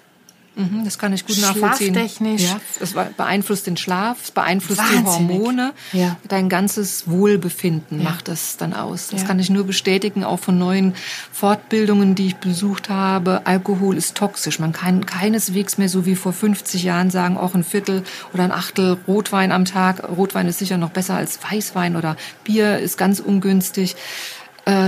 [0.60, 1.94] Mhm, das kann ich gut nachvollziehen.
[1.94, 2.42] Schlaftechnisch.
[2.44, 5.08] Ja, es beeinflusst den Schlaf, es beeinflusst Wahnsinnig.
[5.08, 5.74] die Hormone.
[5.94, 6.18] Ja.
[6.28, 8.10] Dein ganzes Wohlbefinden ja.
[8.10, 9.08] macht das dann aus.
[9.08, 9.28] Das ja.
[9.28, 10.96] kann ich nur bestätigen, auch von neuen
[11.32, 13.46] Fortbildungen, die ich besucht habe.
[13.46, 14.60] Alkohol ist toxisch.
[14.60, 18.52] Man kann keineswegs mehr so wie vor 50 Jahren sagen, auch ein Viertel oder ein
[18.52, 20.10] Achtel Rotwein am Tag.
[20.10, 23.96] Rotwein ist sicher noch besser als Weißwein oder Bier ist ganz ungünstig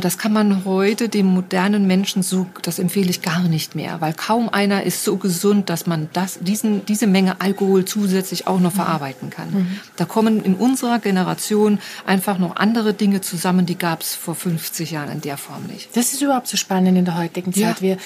[0.02, 4.14] das kann man heute dem modernen Menschen so, das empfehle ich gar nicht mehr, weil
[4.14, 8.74] kaum einer ist so gesund, dass man das, diesen, diese Menge Alkohol zusätzlich auch noch
[8.74, 9.52] verarbeiten kann.
[9.52, 9.80] Mhm.
[9.96, 14.92] Da kommen in unserer Generation einfach noch andere Dinge zusammen, die gab es vor 50
[14.92, 15.96] Jahren in der Form nicht.
[15.96, 17.78] Das ist überhaupt so spannend in der heutigen Zeit.
[17.78, 17.82] Ja.
[17.82, 17.98] Wir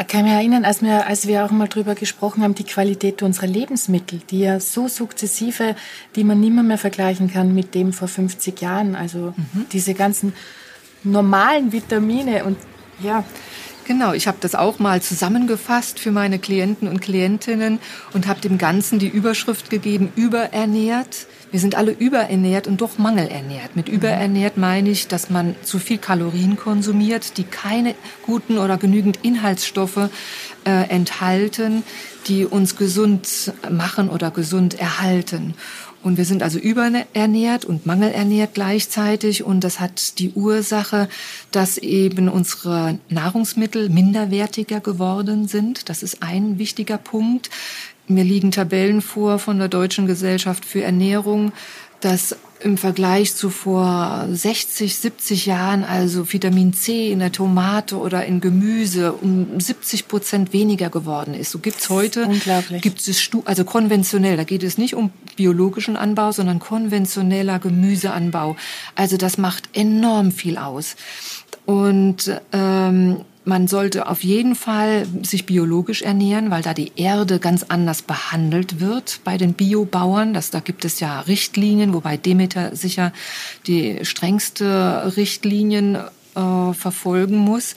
[0.00, 3.22] ich kann mich erinnern, als wir, als wir auch mal drüber gesprochen haben, die Qualität
[3.22, 5.76] unserer Lebensmittel, die ja so sukzessive,
[6.16, 8.96] die man nimmer mehr vergleichen kann mit dem vor 50 Jahren.
[8.96, 9.66] Also mhm.
[9.72, 10.32] diese ganzen
[11.04, 12.58] normalen Vitamine und
[13.02, 13.24] ja.
[13.86, 17.80] Genau, ich habe das auch mal zusammengefasst für meine Klienten und Klientinnen
[18.12, 23.74] und habe dem Ganzen die Überschrift gegeben, überernährt wir sind alle überernährt und doch mangelernährt.
[23.74, 29.18] Mit überernährt meine ich, dass man zu viel Kalorien konsumiert, die keine guten oder genügend
[29.22, 30.10] Inhaltsstoffe
[30.64, 31.82] äh, enthalten,
[32.28, 35.54] die uns gesund machen oder gesund erhalten.
[36.02, 39.44] Und wir sind also überernährt und mangelernährt gleichzeitig.
[39.44, 41.08] Und das hat die Ursache,
[41.50, 45.88] dass eben unsere Nahrungsmittel minderwertiger geworden sind.
[45.88, 47.50] Das ist ein wichtiger Punkt.
[48.06, 51.52] Mir liegen Tabellen vor von der Deutschen Gesellschaft für Ernährung,
[52.00, 58.24] dass im Vergleich zu vor 60, 70 Jahren also Vitamin C in der Tomate oder
[58.26, 61.50] in Gemüse um 70 Prozent weniger geworden ist.
[61.50, 62.28] So gibt's heute,
[62.80, 68.56] gibt es also konventionell, da geht es nicht um biologischen Anbau, sondern konventioneller Gemüseanbau.
[68.94, 70.96] Also das macht enorm viel aus.
[71.66, 77.64] Und ähm, man sollte auf jeden Fall sich biologisch ernähren, weil da die Erde ganz
[77.64, 80.32] anders behandelt wird bei den Biobauern.
[80.34, 83.12] Das, da gibt es ja Richtlinien, wobei Demeter sicher
[83.66, 87.74] die strengste Richtlinien äh, verfolgen muss.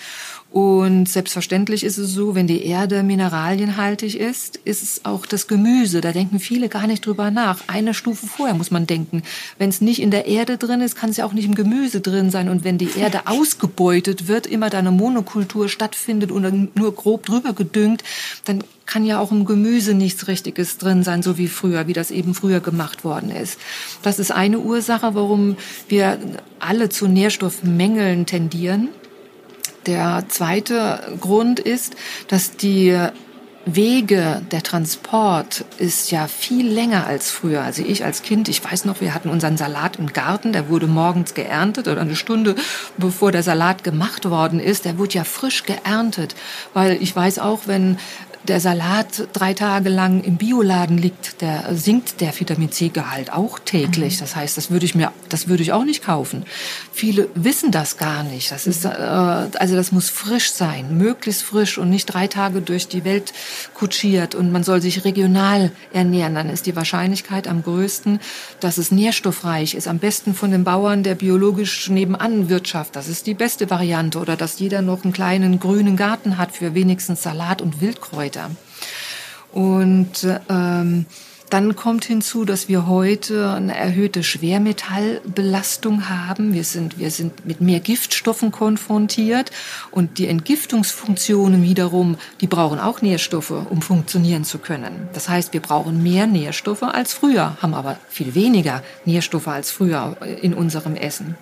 [0.53, 5.99] Und selbstverständlich ist es so, wenn die Erde mineralienhaltig ist, ist es auch das Gemüse.
[5.99, 7.61] Da denken viele gar nicht drüber nach.
[7.65, 9.23] Eine Stufe vorher muss man denken.
[9.57, 12.01] Wenn es nicht in der Erde drin ist, kann es ja auch nicht im Gemüse
[12.01, 12.49] drin sein.
[12.49, 17.53] Und wenn die Erde ausgebeutet wird, immer da eine Monokultur stattfindet und nur grob drüber
[17.53, 18.03] gedüngt,
[18.45, 22.11] dann kann ja auch im Gemüse nichts Richtiges drin sein, so wie früher, wie das
[22.11, 23.57] eben früher gemacht worden ist.
[24.03, 26.19] Das ist eine Ursache, warum wir
[26.59, 28.89] alle zu Nährstoffmängeln tendieren.
[29.85, 31.95] Der zweite Grund ist,
[32.27, 32.97] dass die
[33.65, 37.61] Wege, der Transport ist ja viel länger als früher.
[37.61, 40.87] Also ich als Kind, ich weiß noch, wir hatten unseren Salat im Garten, der wurde
[40.87, 42.55] morgens geerntet oder eine Stunde
[42.97, 46.35] bevor der Salat gemacht worden ist, der wurde ja frisch geerntet.
[46.73, 47.97] Weil ich weiß auch, wenn
[48.47, 54.15] der Salat drei Tage lang im Bioladen liegt, der sinkt der Vitamin C-Gehalt auch täglich.
[54.15, 54.19] Mhm.
[54.19, 56.45] Das heißt, das würde ich mir, das würde ich auch nicht kaufen.
[56.91, 58.51] Viele wissen das gar nicht.
[58.51, 62.87] Das ist, äh, also das muss frisch sein, möglichst frisch und nicht drei Tage durch
[62.87, 63.33] die Welt
[63.73, 64.35] kutschiert.
[64.35, 66.35] Und man soll sich regional ernähren.
[66.35, 68.19] Dann ist die Wahrscheinlichkeit am größten,
[68.59, 69.87] dass es nährstoffreich ist.
[69.87, 72.95] Am besten von den Bauern der biologisch nebenan Wirtschaft.
[72.95, 74.19] Das ist die beste Variante.
[74.19, 78.51] Oder dass jeder noch einen kleinen grünen Garten hat für wenigstens Salat und Wildkräuter weiter.
[79.51, 81.05] Und ähm,
[81.51, 86.55] dann kommt hinzu, dass wir heute eine erhöhte Schwermetallbelastung haben.
[86.55, 89.51] Wir sind, wir sind mit mehr Giftstoffen konfrontiert
[89.91, 95.09] und die Entgiftungsfunktionen wiederum, die brauchen auch Nährstoffe, um funktionieren zu können.
[95.13, 100.17] Das heißt, wir brauchen mehr Nährstoffe als früher, haben aber viel weniger Nährstoffe als früher
[100.41, 101.35] in unserem Essen.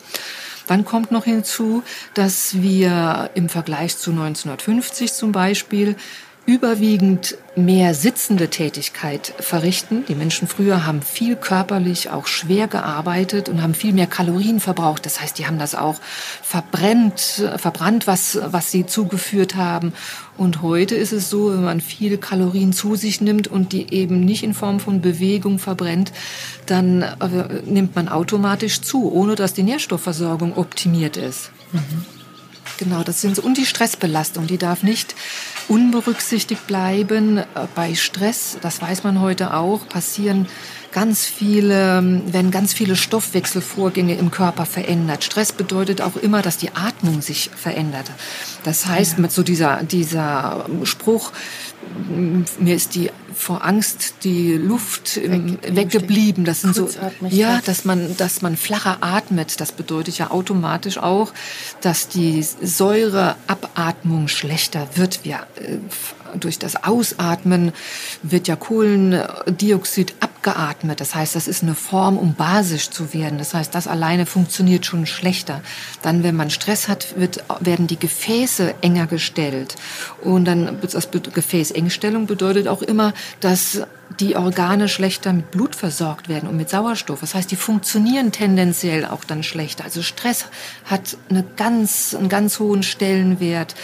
[0.67, 5.95] Dann kommt noch hinzu, dass wir im Vergleich zu 1950 zum Beispiel
[6.45, 10.05] überwiegend mehr sitzende Tätigkeit verrichten.
[10.07, 15.05] Die Menschen früher haben viel körperlich auch schwer gearbeitet und haben viel mehr Kalorien verbraucht.
[15.05, 15.99] Das heißt, die haben das auch
[16.41, 19.93] verbrennt, verbrannt, was, was sie zugeführt haben.
[20.37, 24.21] Und heute ist es so, wenn man viele Kalorien zu sich nimmt und die eben
[24.21, 26.11] nicht in Form von Bewegung verbrennt,
[26.65, 31.51] dann äh, nimmt man automatisch zu, ohne dass die Nährstoffversorgung optimiert ist.
[31.71, 32.20] Mhm.
[32.81, 35.13] Genau, das sind so, und die Stressbelastung, die darf nicht
[35.67, 37.37] unberücksichtigt bleiben.
[37.37, 40.47] Äh, bei Stress, das weiß man heute auch, passieren
[40.91, 45.23] ganz viele, werden ganz viele Stoffwechselvorgänge im Körper verändert.
[45.23, 48.11] Stress bedeutet auch immer, dass die Atmung sich verändert.
[48.63, 51.31] Das heißt, mit so dieser, dieser Spruch,
[52.59, 56.45] mir ist die vor Angst die Luft Weg, weggeblieben.
[56.45, 56.89] Das sind so,
[57.29, 59.59] ja, dass man, dass man flacher atmet.
[59.59, 61.33] Das bedeutet ja automatisch auch,
[61.81, 65.23] dass die Säureabatmung schlechter wird.
[65.23, 65.77] Wir, äh,
[66.39, 67.71] durch das Ausatmen
[68.23, 70.99] wird ja Kohlendioxid ab abgeatmet.
[70.99, 73.37] Das heißt, das ist eine Form, um basisch zu werden.
[73.37, 75.61] Das heißt, das alleine funktioniert schon schlechter.
[76.01, 79.75] Dann, wenn man Stress hat, wird, werden die Gefäße enger gestellt.
[80.21, 83.81] Und dann, das Gefäßengstellung bedeutet auch immer, dass
[84.19, 87.21] die Organe schlechter mit Blut versorgt werden und mit Sauerstoff.
[87.21, 89.85] Das heißt, die funktionieren tendenziell auch dann schlechter.
[89.85, 90.45] Also Stress
[90.85, 93.75] hat eine ganz, einen ganz hohen Stellenwert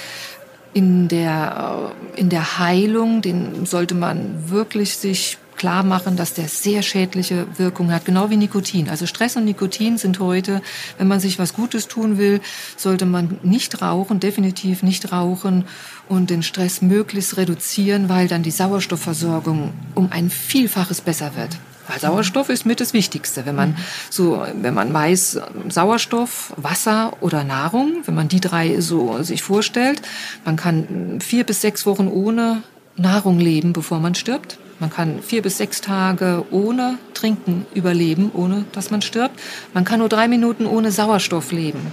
[0.78, 3.24] in der, äh, in der Heilung.
[3.24, 8.38] Den sollte man wirklich sich klar machen, dass der sehr schädliche Wirkungen hat, genau wie
[8.38, 8.90] Nikotin.
[8.90, 10.62] Also Stress und Nikotin sind heute,
[10.98, 12.40] wenn man sich was Gutes tun will,
[12.78, 15.66] sollte man nicht rauchen, definitiv nicht rauchen
[16.08, 21.58] und den Stress möglichst reduzieren, weil dann die Sauerstoffversorgung um ein Vielfaches besser wird.
[21.88, 23.46] Weil Sauerstoff ist mit das Wichtigste.
[23.46, 23.78] Wenn man
[24.10, 25.40] so, wenn man weiß,
[25.70, 30.02] Sauerstoff, Wasser oder Nahrung, wenn man die drei so sich vorstellt,
[30.44, 32.62] man kann vier bis sechs Wochen ohne
[32.98, 34.58] Nahrung leben, bevor man stirbt.
[34.80, 39.40] Man kann vier bis sechs Tage ohne Trinken überleben, ohne dass man stirbt.
[39.74, 41.92] Man kann nur drei Minuten ohne Sauerstoff leben,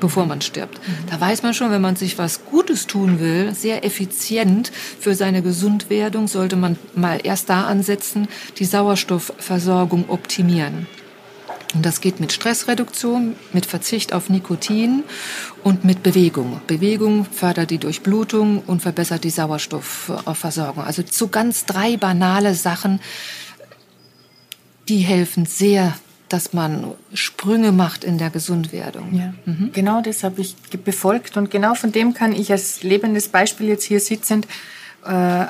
[0.00, 0.80] bevor man stirbt.
[1.10, 5.42] Da weiß man schon, wenn man sich was Gutes tun will, sehr effizient für seine
[5.42, 10.86] Gesundwerdung, sollte man mal erst da ansetzen, die Sauerstoffversorgung optimieren.
[11.74, 15.04] Und das geht mit Stressreduktion, mit Verzicht auf Nikotin
[15.62, 16.60] und mit Bewegung.
[16.66, 20.84] Bewegung fördert die Durchblutung und verbessert die Sauerstoffversorgung.
[20.84, 23.00] Also so ganz drei banale Sachen,
[24.88, 25.96] die helfen sehr,
[26.28, 29.14] dass man Sprünge macht in der Gesundwerdung.
[29.14, 29.70] Ja, mhm.
[29.72, 33.84] Genau das habe ich befolgt und genau von dem kann ich als lebendes Beispiel jetzt
[33.84, 34.46] hier sitzend
[35.04, 35.46] äh,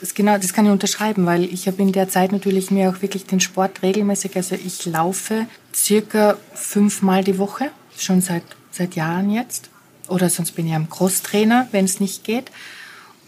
[0.00, 3.02] das, genau, das kann ich unterschreiben, weil ich habe in der Zeit natürlich mir auch
[3.02, 9.30] wirklich den Sport regelmäßig, also ich laufe circa fünfmal die Woche, schon seit, seit Jahren
[9.30, 9.70] jetzt.
[10.08, 12.50] Oder sonst bin ich am Crosstrainer, wenn es nicht geht.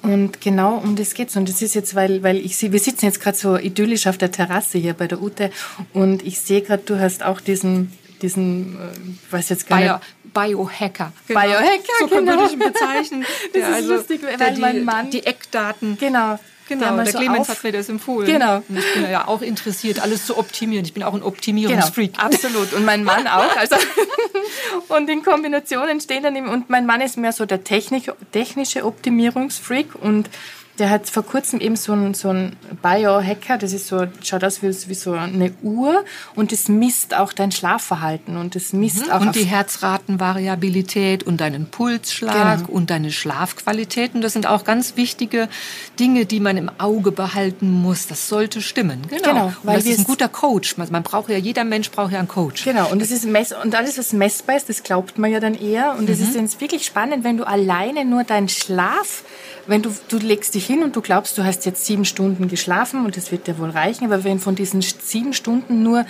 [0.03, 1.37] Und genau um das geht's.
[1.37, 4.17] Und das ist jetzt, weil, weil ich sehe, wir sitzen jetzt gerade so idyllisch auf
[4.17, 5.51] der Terrasse hier bei der Ute
[5.93, 10.05] und ich sehe gerade, du hast auch diesen, diesen, äh, weiß jetzt gar Bio, nicht.
[10.33, 11.13] Biohacker.
[11.27, 11.41] Genau.
[11.41, 12.33] Biohacker, so genau.
[12.33, 13.27] könnte ich ihn bezeichnen.
[13.53, 15.99] Das ist also, lustig, weil der die, mein Mann- die Eckdaten.
[15.99, 16.39] Genau.
[16.69, 18.27] Genau, der so Clemens hat mir das empfohlen.
[18.31, 18.63] Genau.
[18.69, 20.85] Und ich bin ja auch interessiert, alles zu optimieren.
[20.85, 22.13] Ich bin auch ein Optimierungsfreak.
[22.13, 22.73] Genau, absolut.
[22.75, 23.57] Und mein Mann auch.
[23.57, 23.75] Also
[24.89, 28.85] und in Kombinationen stehen dann eben, und mein Mann ist mehr so der Technik, technische
[28.85, 30.31] Optimierungsfreak und
[30.81, 34.63] der hat vor kurzem eben so ein, so ein Biohacker, das ist so, schaut aus
[34.63, 39.21] wie, wie so eine Uhr und das misst auch dein Schlafverhalten und das misst auch
[39.21, 39.23] Mhm.
[39.23, 42.71] Und auf die Herzratenvariabilität und deinen Pulsschlag Genau.
[42.71, 44.15] und deine Schlafqualität.
[44.15, 45.49] Und das sind auch ganz wichtige
[45.99, 48.07] Dinge, die man im Auge behalten muss.
[48.07, 49.03] Das sollte stimmen.
[49.09, 49.23] Genau.
[49.31, 50.77] Genau, und weil das wir ist ein guter Coach.
[50.77, 52.65] Man, man braucht ja, jeder Mensch braucht ja einen Coach.
[52.65, 55.55] Genau, und das ist mess und alles, was messbar ist, das glaubt man ja dann
[55.55, 55.95] eher.
[55.99, 56.25] Und es Mhm.
[56.25, 59.25] ist jetzt wirklich spannend, wenn du alleine nur deinen Schlaf,
[59.67, 63.05] wenn du, du legst dich hin und du glaubst, du hast jetzt sieben Stunden geschlafen
[63.05, 66.07] und das wird dir wohl reichen, aber wenn von diesen sieben Stunden nur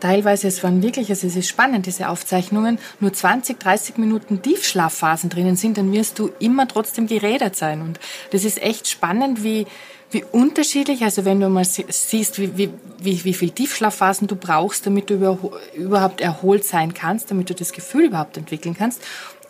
[0.00, 5.30] teilweise, es waren wirklich, also es ist spannend, diese Aufzeichnungen, nur 20, 30 Minuten Tiefschlafphasen
[5.30, 7.80] drinnen sind, dann wirst du immer trotzdem gerädert sein.
[7.80, 8.00] Und
[8.32, 9.66] das ist echt spannend, wie,
[10.10, 14.34] wie unterschiedlich, also wenn du mal sie- siehst, wie, wie, wie, wie viel Tiefschlafphasen du
[14.34, 15.38] brauchst, damit du über,
[15.74, 19.00] überhaupt erholt sein kannst, damit du das Gefühl überhaupt entwickeln kannst.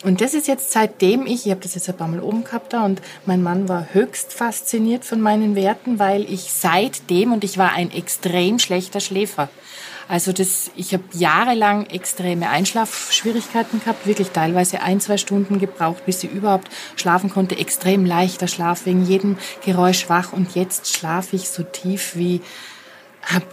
[0.03, 2.73] Und das ist jetzt seitdem ich, ich habe das jetzt ein paar Mal oben gehabt
[2.73, 7.57] da und mein Mann war höchst fasziniert von meinen Werten, weil ich seitdem, und ich
[7.57, 9.49] war ein extrem schlechter Schläfer,
[10.07, 16.23] also das, ich habe jahrelang extreme Einschlafschwierigkeiten gehabt, wirklich teilweise ein, zwei Stunden gebraucht, bis
[16.23, 17.57] ich überhaupt schlafen konnte.
[17.57, 20.33] Extrem leichter Schlaf, wegen jedem Geräusch wach.
[20.33, 22.41] Und jetzt schlafe ich so tief wie,
[23.21, 23.45] habe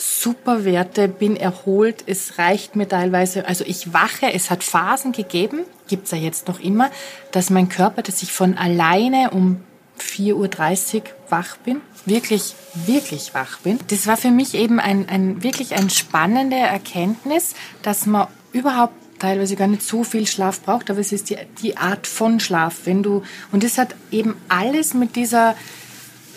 [0.00, 2.04] super Werte, bin erholt.
[2.06, 6.60] Es reicht mir teilweise, also ich wache, es hat Phasen gegeben, gibt's ja jetzt noch
[6.60, 6.90] immer,
[7.32, 9.60] dass mein Körper, dass ich von alleine um
[10.00, 12.54] 4.30 Uhr wach bin, wirklich,
[12.86, 13.78] wirklich wach bin.
[13.88, 19.54] Das war für mich eben ein, ein wirklich ein spannende Erkenntnis, dass man überhaupt teilweise
[19.54, 23.02] gar nicht so viel Schlaf braucht, aber es ist die, die Art von Schlaf, wenn
[23.02, 25.54] du, und das hat eben alles mit dieser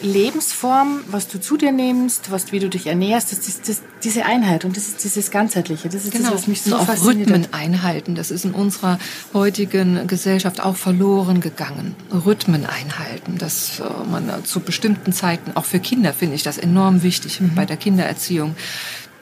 [0.03, 4.25] Lebensform, was du zu dir nimmst, was, wie du dich ernährst, das ist das, diese
[4.25, 5.89] Einheit und das ist dieses Ganzheitliche.
[5.89, 6.25] Das ist Genau.
[6.31, 8.13] das, was mich so und auch Rhythmen einhalten.
[8.15, 8.99] Das ist in unserer
[9.33, 11.95] heutigen Gesellschaft auch verloren gegangen.
[12.11, 16.57] Rhythmen einhalten, dass äh, man äh, zu bestimmten Zeiten, auch für Kinder finde ich das
[16.57, 17.55] enorm wichtig Mhm.
[17.55, 18.55] bei der Kindererziehung.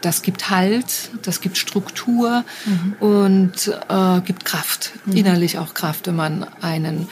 [0.01, 2.93] Das gibt Halt, das gibt Struktur Mhm.
[2.99, 7.07] und äh, gibt Kraft, innerlich auch Kraft, wenn man einen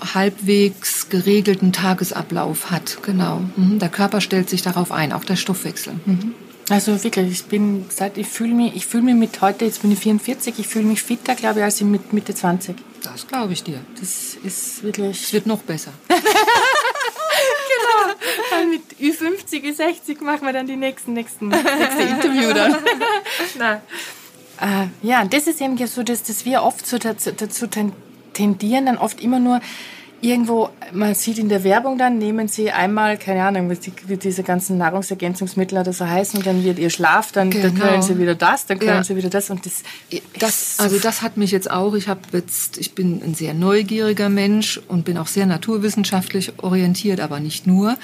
[0.00, 2.98] halbwegs geregelten Tagesablauf hat.
[3.02, 3.42] Genau.
[3.56, 3.78] Mhm.
[3.78, 5.94] Der Körper stellt sich darauf ein, auch der Stoffwechsel.
[6.70, 9.90] Also wirklich, ich bin seit ich fühle mich, ich fühle mich mit heute, jetzt bin
[9.90, 12.76] ich 44, ich fühle mich fitter, glaube ich, als ich mit Mitte 20.
[13.02, 13.80] Das glaube ich dir.
[13.98, 15.92] Das ist wirklich Es wird noch besser.
[18.50, 22.76] dann mit Ü50, Ü60 machen wir dann die nächsten, nächsten, nächste Interview dann.
[23.58, 23.80] Nein.
[24.60, 28.07] Äh, ja, das ist eben so, dass, dass wir oft so dazu, dazu tendieren,
[28.38, 29.60] dann oft immer nur
[30.20, 34.16] irgendwo, man sieht in der Werbung dann, nehmen sie einmal, keine Ahnung, wie, die, wie
[34.16, 37.68] diese ganzen Nahrungsergänzungsmittel oder so heißen, dann wird ihr Schlaf, dann, genau.
[37.68, 39.04] dann können sie wieder das, dann können ja.
[39.04, 39.82] sie wieder das und das.
[40.38, 44.28] das also das hat mich jetzt auch, ich habe jetzt, ich bin ein sehr neugieriger
[44.28, 47.96] Mensch und bin auch sehr naturwissenschaftlich orientiert, aber nicht nur.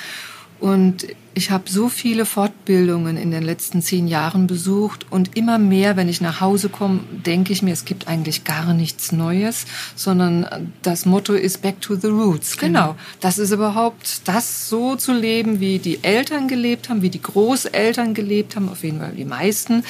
[0.61, 5.97] Und ich habe so viele Fortbildungen in den letzten zehn Jahren besucht und immer mehr,
[5.97, 9.67] wenn ich nach Hause komme, denke ich mir, es gibt eigentlich gar nichts Neues,
[9.97, 12.57] sondern das Motto ist Back to the Roots.
[12.57, 12.81] Genau.
[12.83, 12.97] genau.
[13.21, 18.15] Das ist überhaupt das so zu leben, wie die Eltern gelebt haben, wie die Großeltern
[18.15, 19.83] gelebt haben, auf jeden Fall die meisten.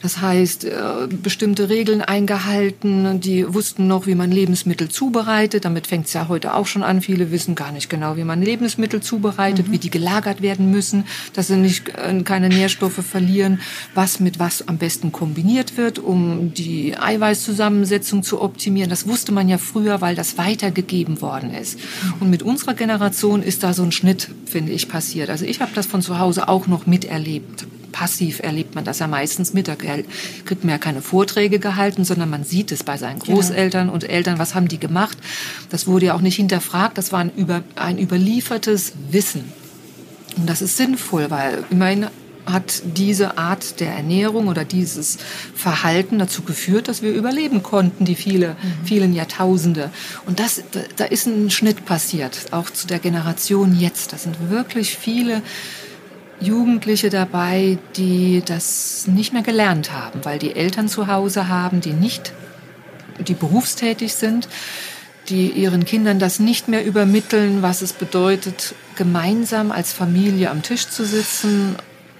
[0.00, 5.64] Das heißt, äh, bestimmte Regeln eingehalten, die wussten noch, wie man Lebensmittel zubereitet.
[5.64, 7.00] Damit fängt es ja heute auch schon an.
[7.00, 9.72] Viele wissen gar nicht genau, wie man Lebensmittel zubereitet, mhm.
[9.72, 13.60] wie die gelagert werden müssen müssen, dass sie nicht äh, keine Nährstoffe verlieren,
[13.94, 18.90] was mit was am besten kombiniert wird, um die Eiweißzusammensetzung zu optimieren.
[18.90, 21.78] Das wusste man ja früher, weil das weitergegeben worden ist.
[22.20, 25.30] Und mit unserer Generation ist da so ein Schnitt, finde ich, passiert.
[25.30, 29.06] Also ich habe das von zu Hause auch noch miterlebt passiv erlebt man das ja
[29.06, 29.68] meistens mit.
[29.68, 33.20] Da kriegt man ja keine Vorträge gehalten, sondern man sieht es bei seinen.
[33.20, 34.40] Großeltern und Eltern.
[34.40, 35.16] Was haben die gemacht?
[35.70, 36.98] Das wurde ja auch nicht hinterfragt.
[36.98, 39.44] Das war ein, über, ein überliefertes Wissen.
[40.36, 42.06] Und das ist sinnvoll, weil immerhin
[42.46, 45.18] hat diese Art der Ernährung oder dieses
[45.54, 48.84] Verhalten dazu geführt, dass wir überleben konnten, die viele, mhm.
[48.84, 49.90] vielen Jahrtausende.
[50.26, 50.62] Und das,
[50.96, 54.12] da ist ein Schnitt passiert, auch zu der Generation jetzt.
[54.12, 55.42] Da sind wirklich viele
[56.40, 61.92] Jugendliche dabei, die das nicht mehr gelernt haben, weil die Eltern zu Hause haben, die
[61.92, 62.32] nicht,
[63.26, 64.48] die berufstätig sind,
[65.28, 70.88] die ihren Kindern das nicht mehr übermitteln, was es bedeutet, gemeinsam als Familie am Tisch
[70.88, 71.76] zu sitzen.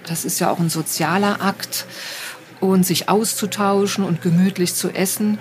[0.07, 1.85] Das ist ja auch ein sozialer Akt
[2.59, 5.37] und sich auszutauschen und gemütlich zu essen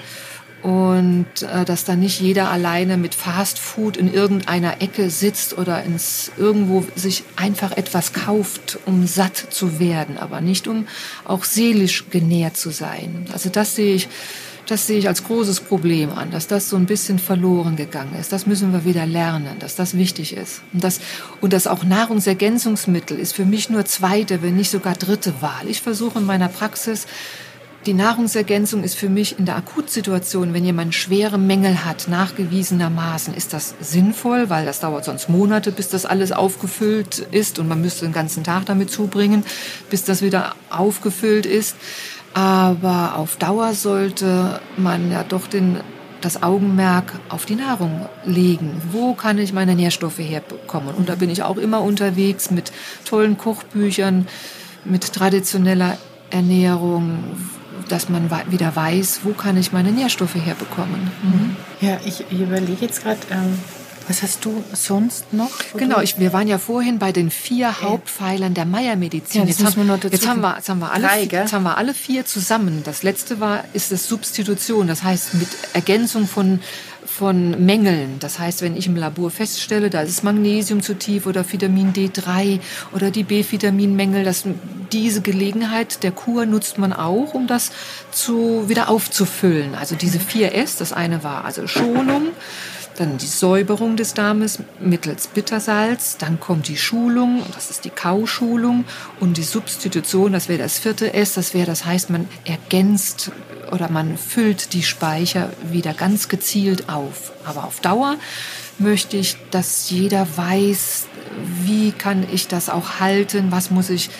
[0.65, 5.83] und äh, dass da nicht jeder alleine mit Fast Food in irgendeiner Ecke sitzt oder
[5.83, 10.87] ins irgendwo sich einfach etwas kauft, um satt zu werden, aber nicht um
[11.27, 13.27] auch seelisch genährt zu sein.
[13.31, 14.09] Also das sehe ich
[14.67, 18.33] das sehe ich als großes Problem an, dass das so ein bisschen verloren gegangen ist.
[18.33, 20.63] Das müssen wir wieder lernen, dass das wichtig ist.
[20.73, 21.01] Und das,
[21.41, 25.69] und das auch Nahrungsergänzungsmittel ist für mich nur zweite, wenn nicht sogar dritte Wahl.
[25.69, 27.07] Ich versuche in meiner Praxis,
[27.87, 33.53] die Nahrungsergänzung ist für mich in der Akutsituation, wenn jemand schwere Mängel hat, nachgewiesenermaßen, ist
[33.53, 38.07] das sinnvoll, weil das dauert sonst Monate, bis das alles aufgefüllt ist und man müsste
[38.07, 39.45] den ganzen Tag damit zubringen,
[39.91, 41.77] bis das wieder aufgefüllt ist.
[42.35, 45.79] Aber auf Dauer sollte man ja doch den,
[46.21, 48.83] das Augenmerk auf die Nahrung legen.
[48.91, 50.95] Wo kann ich meine Nährstoffe herbekommen?
[50.95, 52.73] Und da bin ich auch immer unterwegs mit
[53.05, 54.27] tollen Kochbüchern,
[54.85, 55.97] mit traditioneller
[56.31, 57.23] Ernährung,
[57.89, 61.11] dass man wieder weiß, wo kann ich meine Nährstoffe herbekommen.
[61.23, 61.57] Mhm.
[61.81, 63.59] Ja, ich, überlege jetzt gerade, ähm,
[64.09, 65.51] was hast du sonst noch?
[65.77, 67.81] Genau, ich, wir waren ja vorhin bei den vier.
[67.81, 69.43] Hauptpfeilern der Meiermedizin.
[69.43, 71.95] Ja, jetzt, haben, jetzt, haben wir, jetzt, haben wir alle, Drei, jetzt haben wir alle
[71.95, 72.83] vier zusammen.
[72.85, 74.87] Das letzte war, ist das Substitution.
[74.87, 76.61] Das heißt, mit Ergänzung von
[77.15, 78.17] von Mängeln.
[78.19, 82.59] Das heißt, wenn ich im Labor feststelle, da ist Magnesium zu tief oder Vitamin D3
[82.93, 84.45] oder die B-Vitaminmängel, dass
[84.93, 87.71] diese Gelegenheit der Kur nutzt man auch, um das
[88.11, 89.77] zu, wieder aufzufüllen.
[89.77, 92.29] Also diese vier S, das eine war also Schonung,
[92.97, 98.85] dann die Säuberung des Darmes mittels Bittersalz, dann kommt die Schulung, das ist die Kauschulung.
[99.21, 103.33] Und die Substitution, das wäre das vierte S, das wäre, das heißt, man ergänzt
[103.73, 107.33] oder man füllt die Speicher wieder ganz gezielt auf.
[107.45, 108.17] Aber auf Dauer
[108.79, 111.07] möchte ich, dass jeder weiß,
[111.63, 114.11] wie kann ich das auch halten, was muss ich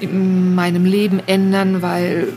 [0.00, 2.32] in meinem Leben ändern, weil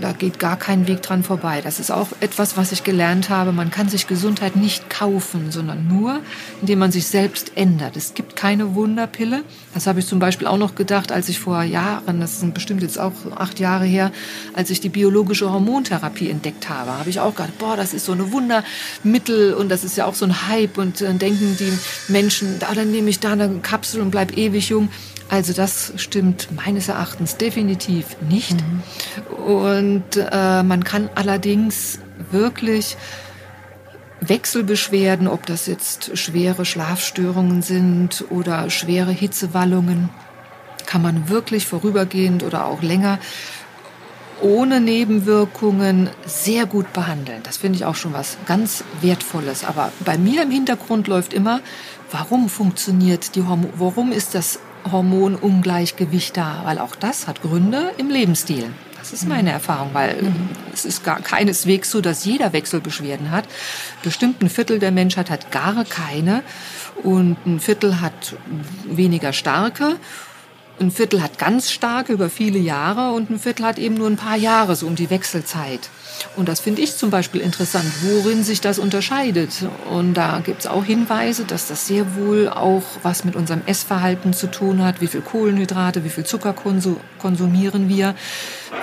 [0.00, 1.60] da geht gar kein Weg dran vorbei.
[1.62, 3.52] Das ist auch etwas, was ich gelernt habe.
[3.52, 6.20] Man kann sich Gesundheit nicht kaufen, sondern nur,
[6.60, 7.96] indem man sich selbst ändert.
[7.96, 9.42] Es gibt keine Wunderpille.
[9.74, 12.82] Das habe ich zum Beispiel auch noch gedacht, als ich vor Jahren, das sind bestimmt
[12.82, 14.12] jetzt auch acht Jahre her,
[14.54, 18.12] als ich die biologische Hormontherapie entdeckt habe, habe ich auch gedacht, boah, das ist so
[18.12, 21.72] eine Wundermittel und das ist ja auch so ein Hype und dann denken die
[22.12, 24.88] Menschen, da dann nehme ich da eine Kapsel und bleib ewig jung.
[25.28, 28.54] Also das stimmt meines Erachtens definitiv nicht.
[28.54, 29.44] Mhm.
[29.44, 29.85] Und
[30.16, 31.98] äh, man kann allerdings
[32.30, 32.96] wirklich
[34.20, 40.08] Wechselbeschwerden, ob das jetzt schwere Schlafstörungen sind oder schwere Hitzewallungen,
[40.86, 43.18] kann man wirklich vorübergehend oder auch länger
[44.42, 47.40] ohne Nebenwirkungen sehr gut behandeln.
[47.42, 49.64] Das finde ich auch schon was ganz Wertvolles.
[49.64, 51.60] Aber bei mir im Hintergrund läuft immer
[52.10, 54.58] warum funktioniert die Hormon, warum ist das
[54.90, 56.62] Hormonungleichgewicht da?
[56.64, 58.70] Weil auch das hat Gründe im Lebensstil.
[59.08, 60.48] Das ist meine Erfahrung, weil mhm.
[60.74, 63.44] es ist gar keineswegs so, dass jeder Wechselbeschwerden hat.
[64.02, 66.42] Bestimmt ein Viertel der Menschheit hat gar keine
[67.04, 68.34] und ein Viertel hat
[68.84, 69.94] weniger starke
[70.78, 74.16] ein Viertel hat ganz stark über viele Jahre und ein Viertel hat eben nur ein
[74.16, 75.88] paar Jahre, so um die Wechselzeit.
[76.36, 79.50] Und das finde ich zum Beispiel interessant, worin sich das unterscheidet.
[79.90, 84.32] Und da gibt es auch Hinweise, dass das sehr wohl auch was mit unserem Essverhalten
[84.32, 85.00] zu tun hat.
[85.00, 86.54] Wie viel Kohlenhydrate, wie viel Zucker
[87.18, 88.14] konsumieren wir.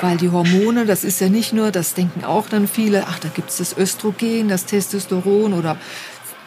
[0.02, 3.30] Weil die Hormone, das ist ja nicht nur, das denken auch dann viele, ach, da
[3.30, 5.78] gibt es das Östrogen, das Testosteron oder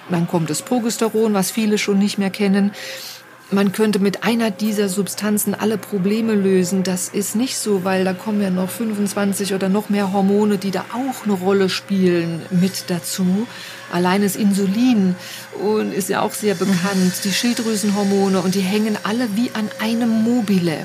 [0.08, 2.70] dann kommt das Progesteron, was viele schon nicht mehr kennen
[3.50, 6.82] man könnte mit einer dieser Substanzen alle Probleme lösen.
[6.82, 10.72] Das ist nicht so, weil da kommen ja noch 25 oder noch mehr Hormone, die
[10.72, 13.46] da auch eine Rolle spielen, mit dazu.
[13.92, 15.14] Allein das Insulin
[15.62, 20.24] und ist ja auch sehr bekannt, die Schilddrüsenhormone und die hängen alle wie an einem
[20.24, 20.78] Mobile.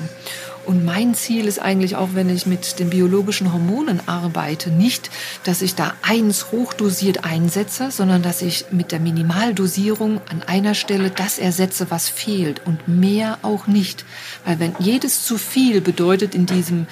[0.64, 5.10] Und mein Ziel ist eigentlich auch, wenn ich mit den biologischen Hormonen arbeite, nicht,
[5.44, 11.10] dass ich da eins hochdosiert einsetze, sondern dass ich mit der Minimaldosierung an einer Stelle
[11.10, 14.04] das ersetze, was fehlt und mehr auch nicht.
[14.44, 16.86] Weil wenn jedes zu viel bedeutet in diesem,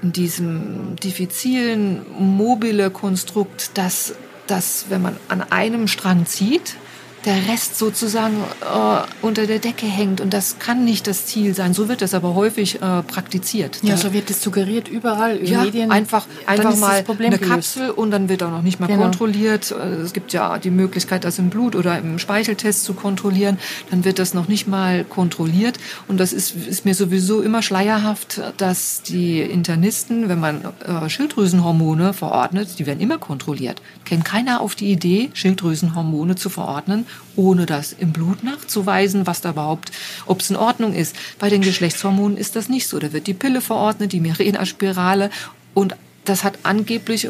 [0.00, 4.14] in diesem diffizilen mobile Konstrukt, dass,
[4.46, 6.76] dass wenn man an einem Strang zieht,
[7.24, 10.20] der Rest sozusagen äh, unter der Decke hängt.
[10.20, 11.74] Und das kann nicht das Ziel sein.
[11.74, 13.80] So wird das aber häufig äh, praktiziert.
[13.82, 15.90] Ja, so wird es suggeriert überall in ja, Medien.
[15.90, 19.02] Einfach, einfach mal eine Kapsel und dann wird auch noch nicht mal genau.
[19.02, 19.72] kontrolliert.
[19.72, 23.58] Äh, es gibt ja die Möglichkeit, das im Blut oder im Speicheltest zu kontrollieren.
[23.90, 25.78] Dann wird das noch nicht mal kontrolliert.
[26.06, 32.12] Und das ist, ist mir sowieso immer schleierhaft, dass die Internisten, wenn man äh, Schilddrüsenhormone
[32.12, 33.82] verordnet, die werden immer kontrolliert.
[34.04, 39.50] Kennt keiner auf die Idee, Schilddrüsenhormone zu verordnen ohne das im Blut nachzuweisen, was da
[39.50, 39.92] überhaupt,
[40.26, 41.14] ob es in Ordnung ist.
[41.38, 42.98] Bei den Geschlechtshormonen ist das nicht so.
[42.98, 45.30] Da wird die Pille verordnet, die Mirena-Spirale
[45.74, 45.94] und
[46.28, 47.28] das hat angeblich,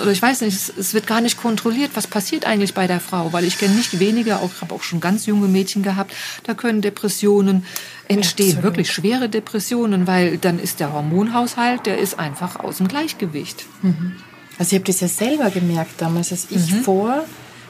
[0.00, 3.32] oder ich weiß nicht, es, wird gar nicht kontrolliert, was passiert eigentlich bei der Frau,
[3.32, 6.14] weil ich kenne nicht wenige, auch habe auch schon ganz junge Mädchen gehabt,
[6.44, 7.64] da können Depressionen
[8.06, 8.64] entstehen, Absolut.
[8.64, 13.66] wirklich schwere Depressionen, weil dann ist der Hormonhaushalt, der ist einfach aus dem Gleichgewicht.
[13.82, 14.16] Mhm.
[14.58, 16.82] Also ich habe das ja selber gemerkt damals, als ich mhm.
[16.82, 17.24] vor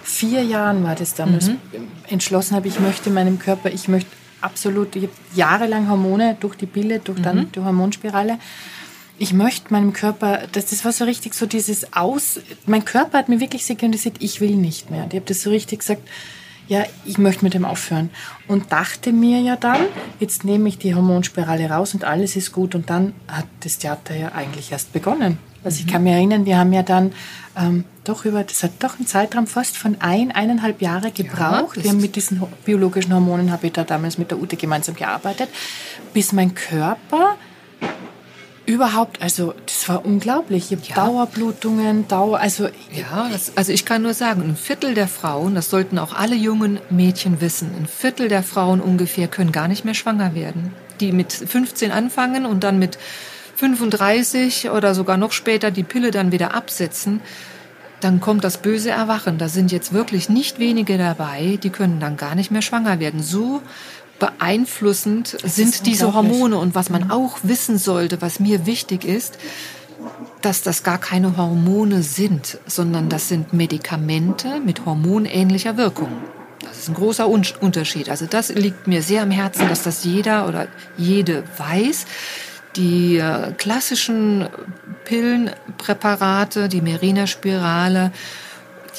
[0.09, 1.59] vier Jahren war das damals, mhm.
[2.09, 6.67] entschlossen habe, ich möchte meinem Körper, ich möchte absolut, ich habe jahrelang Hormone durch die
[6.67, 7.53] Pille, durch dann mhm.
[7.53, 8.39] die Hormonspirale.
[9.19, 13.29] Ich möchte meinem Körper, das, das war so richtig so dieses Aus, mein Körper hat
[13.29, 15.05] mir wirklich signalisiert, ich will nicht mehr.
[15.05, 16.09] Und ich habe das so richtig gesagt,
[16.69, 18.11] ja, ich möchte mit dem aufhören.
[18.47, 19.81] Und dachte mir ja dann,
[20.21, 22.75] jetzt nehme ich die Hormonspirale raus und alles ist gut.
[22.75, 25.39] Und dann hat das Theater ja eigentlich erst begonnen.
[25.65, 27.13] Also ich kann mich erinnern, wir haben ja dann
[27.57, 31.77] ähm, doch über, das hat doch einen Zeitraum fast von ein, eineinhalb Jahre gebraucht.
[31.77, 34.95] Ja, wir haben mit diesen biologischen Hormonen, habe ich da damals mit der Ute gemeinsam
[34.95, 35.49] gearbeitet,
[36.13, 37.37] bis mein Körper
[38.69, 40.71] überhaupt, also das war unglaublich.
[40.71, 40.95] Ich ja.
[40.95, 45.71] Dauerblutungen, Dauer, also ja, das, also ich kann nur sagen, ein Viertel der Frauen, das
[45.71, 49.95] sollten auch alle jungen Mädchen wissen, ein Viertel der Frauen ungefähr können gar nicht mehr
[49.95, 50.75] schwanger werden.
[51.01, 52.99] Die mit 15 anfangen und dann mit
[53.57, 57.21] 35 oder sogar noch später die Pille dann wieder absetzen,
[58.01, 59.39] dann kommt das böse Erwachen.
[59.39, 63.23] Da sind jetzt wirklich nicht wenige dabei, die können dann gar nicht mehr schwanger werden.
[63.23, 63.63] So
[64.19, 66.59] beeinflussend das sind diese Hormone.
[66.59, 69.39] Und was man auch wissen sollte, was mir wichtig ist,
[70.43, 76.11] dass das gar keine Hormone sind, sondern das sind Medikamente mit hormonähnlicher Wirkung.
[76.61, 78.09] Das ist ein großer Unterschied.
[78.09, 82.07] Also das liegt mir sehr am Herzen, dass das jeder oder jede weiß.
[82.77, 84.49] Die äh, klassischen
[85.09, 88.13] Pillenpräparate, die Merina-Spirale,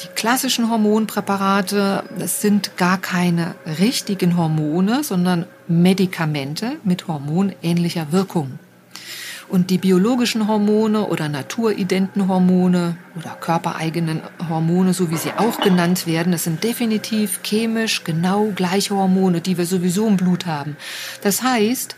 [0.02, 8.58] die klassischen Hormonpräparate, das sind gar keine richtigen Hormone, sondern Medikamente mit hormonähnlicher Wirkung.
[9.48, 16.08] Und die biologischen Hormone oder naturidenten Hormone oder körpereigenen Hormone, so wie sie auch genannt
[16.08, 20.76] werden, das sind definitiv chemisch genau gleiche Hormone, die wir sowieso im Blut haben.
[21.22, 21.94] Das heißt,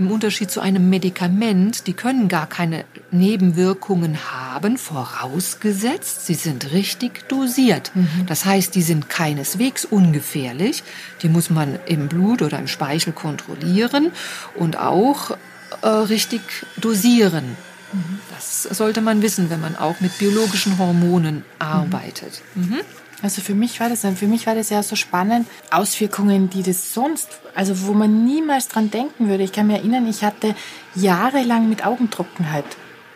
[0.00, 7.28] im Unterschied zu einem Medikament, die können gar keine Nebenwirkungen haben, vorausgesetzt, sie sind richtig
[7.28, 7.92] dosiert.
[7.94, 8.24] Mhm.
[8.26, 10.82] Das heißt, die sind keineswegs ungefährlich.
[11.20, 14.10] Die muss man im Blut oder im Speichel kontrollieren
[14.54, 15.36] und auch
[15.82, 16.40] äh, richtig
[16.78, 17.56] dosieren.
[17.92, 18.20] Mhm.
[18.30, 22.40] Das sollte man wissen, wenn man auch mit biologischen Hormonen arbeitet.
[22.54, 22.80] Mhm.
[23.20, 23.24] Mhm.
[23.24, 25.46] Also für mich war das für mich war das ja so spannend.
[25.70, 29.44] Auswirkungen, die das sonst, also wo man niemals dran denken würde.
[29.44, 30.54] Ich kann mich erinnern, ich hatte
[30.94, 32.64] jahrelang mit Augentrockenheit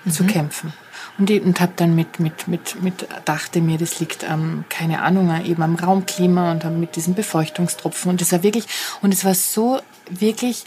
[0.08, 0.72] zu kämpfen.
[1.18, 5.02] Und, ich- und habe dann mit, mit, mit, mit, dachte mir, das liegt am, keine
[5.02, 8.10] Ahnung, eben am Raumklima und dann mit diesen Befeuchtungstropfen.
[8.10, 8.64] Und das war wirklich,
[9.00, 9.80] und es war so
[10.10, 10.64] wirklich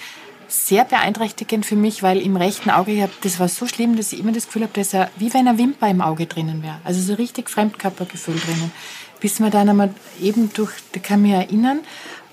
[0.47, 4.13] sehr beeinträchtigend für mich, weil im rechten Auge, ich hab, das war so schlimm, dass
[4.13, 6.79] ich immer das Gefühl habe, dass er wie wenn eine Wimper im Auge drinnen wäre.
[6.85, 8.71] Also so richtig Fremdkörpergefühl drinnen.
[9.19, 11.79] Bis wir dann einmal eben durch, da kann ich mich erinnern,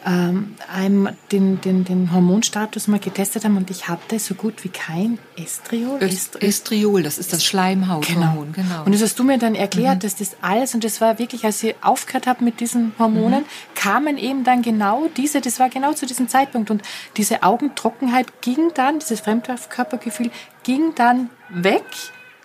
[0.06, 4.68] ähm, einem den, den, den Hormonstatus mal getestet haben und ich hatte so gut wie
[4.68, 5.98] kein Estriol.
[6.00, 8.52] Öst- Estriol, das ist das Schleimhauthormon.
[8.52, 8.84] Genau.
[8.84, 11.62] Und das hast du mir dann erklärt, dass das alles, und das war wirklich, als
[11.62, 16.04] ich aufgehört habe mit diesen Hormonen, kamen eben dann genau diese, das war genau zu
[16.04, 16.70] diesem Zeitpunkt.
[16.70, 16.82] Und
[17.16, 20.30] diese Augentrockenheit ging dann, dieses Fremdkörpergefühl
[20.64, 21.84] ging dann weg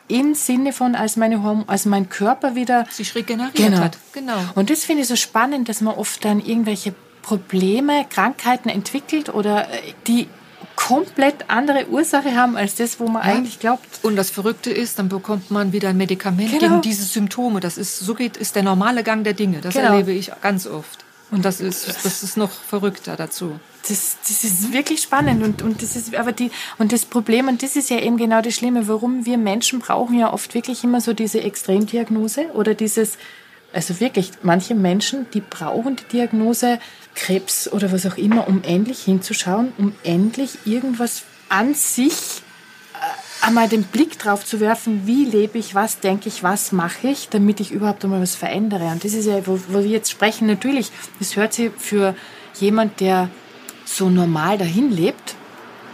[0.10, 3.98] im Sinne von, als, meine Horm als mein Körper wieder sich regeneriert hat.
[4.12, 4.38] Genau.
[4.56, 9.70] und das finde ich so spannend, dass man oft dann irgendwelche Probleme, Krankheiten entwickelt oder
[9.70, 10.28] äh, die
[10.76, 13.86] komplett andere Ursache haben als das, wo man eigentlich glaubt.
[14.02, 16.60] Und das Verrückte ist, dann bekommt man wieder ein Medikament Genau.
[16.62, 17.60] gegen diese Symptome.
[17.60, 19.60] Das ist, so geht, ist der normale Gang der Dinge.
[19.62, 19.92] Das Genau.
[19.92, 21.04] erlebe ich ganz oft.
[21.32, 23.60] Und das ist, das ist noch verrückter dazu.
[23.88, 27.64] Das, das ist wirklich spannend und, und das ist aber die und das Problem und
[27.64, 31.02] das ist ja eben genau das Schlimme, warum wir Menschen brauchen ja oft wirklich immer
[31.02, 33.18] so diese Extremdiagnose oder dieses
[33.72, 36.80] also wirklich manche Menschen, die brauchen die Diagnose
[37.16, 42.42] Krebs oder was auch immer, um endlich hinzuschauen, um endlich irgendwas an sich
[43.42, 47.30] einmal den Blick drauf zu werfen, wie lebe ich, was denke ich, was mache ich,
[47.30, 48.86] damit ich überhaupt einmal was verändere.
[48.86, 52.16] Und das ist ja, wo, wo wir jetzt sprechen, natürlich, das hört sich für
[52.60, 53.30] jemand, der
[53.86, 55.36] so normal dahin lebt,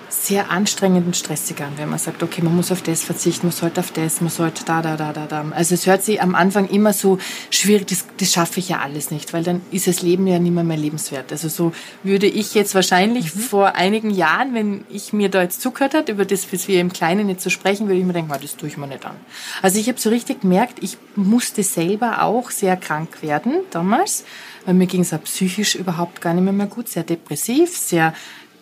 [0.09, 3.51] sehr anstrengend und stressig an, wenn man sagt, okay, man muss auf das verzichten, man
[3.55, 5.45] sollte auf das, man sollte da, da, da, da, da.
[5.51, 7.17] Also es hört sich am Anfang immer so
[7.49, 10.53] schwierig, das, das schaffe ich ja alles nicht, weil dann ist das Leben ja nicht
[10.53, 11.31] mehr mehr lebenswert.
[11.31, 15.93] Also so würde ich jetzt wahrscheinlich vor einigen Jahren, wenn ich mir da jetzt zugehört
[15.93, 18.39] hat, über das, was wir im Kleinen jetzt so sprechen, würde ich mir denken, "Ah,
[18.41, 19.15] das tue ich mir nicht an.
[19.61, 24.25] Also ich habe so richtig gemerkt, ich musste selber auch sehr krank werden damals,
[24.65, 28.13] weil mir ging es auch psychisch überhaupt gar nicht mehr, mehr gut, sehr depressiv, sehr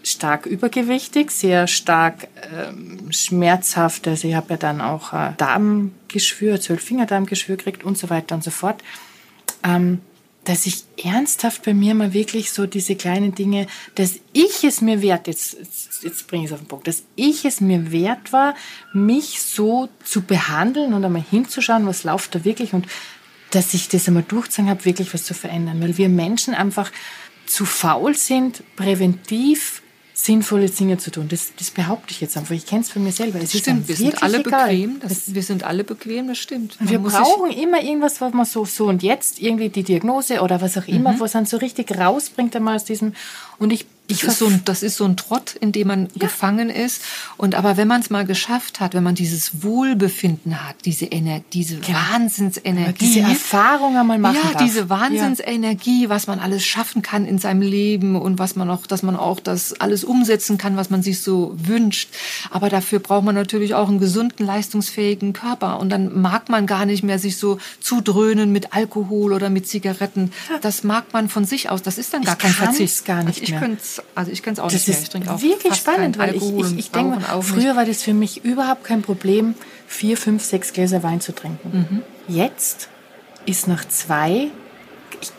[0.03, 4.07] stark übergewichtig, sehr stark ähm, schmerzhaft.
[4.07, 8.51] Also ich habe ja dann auch äh, Darmgeschwür, Zwölffingerdarmgeschwür gekriegt und so weiter und so
[8.51, 8.83] fort.
[9.63, 10.01] Ähm,
[10.43, 15.01] dass ich ernsthaft bei mir mal wirklich so diese kleinen Dinge, dass ich es mir
[15.01, 18.33] wert, jetzt, jetzt, jetzt bringe ich es auf den Punkt, dass ich es mir wert
[18.33, 18.55] war,
[18.91, 22.87] mich so zu behandeln und einmal hinzuschauen, was läuft da wirklich und
[23.51, 25.81] dass ich das einmal durchgezogen habe, wirklich was zu verändern.
[25.81, 26.91] Weil wir Menschen einfach
[27.45, 29.82] zu faul sind, präventiv
[30.15, 31.27] sinnvolle Dinge zu tun.
[31.27, 32.53] Das, das behaupte ich jetzt einfach.
[32.53, 33.39] Ich kenne es von mir selber.
[33.39, 34.67] Es ist Stimmt, wir sind alle egal.
[34.69, 34.99] bequem.
[34.99, 36.77] Das, wir sind alle bequem, das stimmt.
[36.79, 40.41] wir Man sich- brauchen immer irgendwas, was man so, so und jetzt irgendwie die Diagnose
[40.41, 40.93] oder was auch Mhm.
[40.95, 43.13] immer, was dann so richtig rausbringt einmal aus diesem.
[43.57, 43.85] Und ich
[44.21, 47.01] Das ist, so ein, das ist so ein Trott, in dem man gefangen ist.
[47.37, 51.41] Und aber wenn man es mal geschafft hat, wenn man dieses Wohlbefinden hat, diese Ener
[51.51, 54.63] diese Wahnsinnsenergie, diese Erfahrung einmal machen ja, darf.
[54.63, 59.03] diese Wahnsinnsenergie, was man alles schaffen kann in seinem Leben und was man auch, dass
[59.03, 62.09] man auch das alles umsetzen kann, was man sich so wünscht.
[62.51, 65.79] Aber dafür braucht man natürlich auch einen gesunden, leistungsfähigen Körper.
[65.79, 70.31] Und dann mag man gar nicht mehr sich so zudröhnen mit Alkohol oder mit Zigaretten.
[70.61, 71.81] Das mag man von sich aus.
[71.81, 73.05] Das ist dann gar Ich kein Verzicht.
[73.05, 73.81] gar nicht ich könnte
[74.15, 74.97] also ich könnte es auch Das nicht mehr.
[74.97, 77.85] ist Ich trinke auch wirklich spannend, weil ich, Alkohol ich, und ich denke, früher war
[77.85, 79.55] das für mich überhaupt kein Problem,
[79.87, 81.87] vier, fünf, sechs Gläser Wein zu trinken.
[82.27, 82.33] Mhm.
[82.33, 82.89] Jetzt
[83.45, 84.49] ist nach zwei,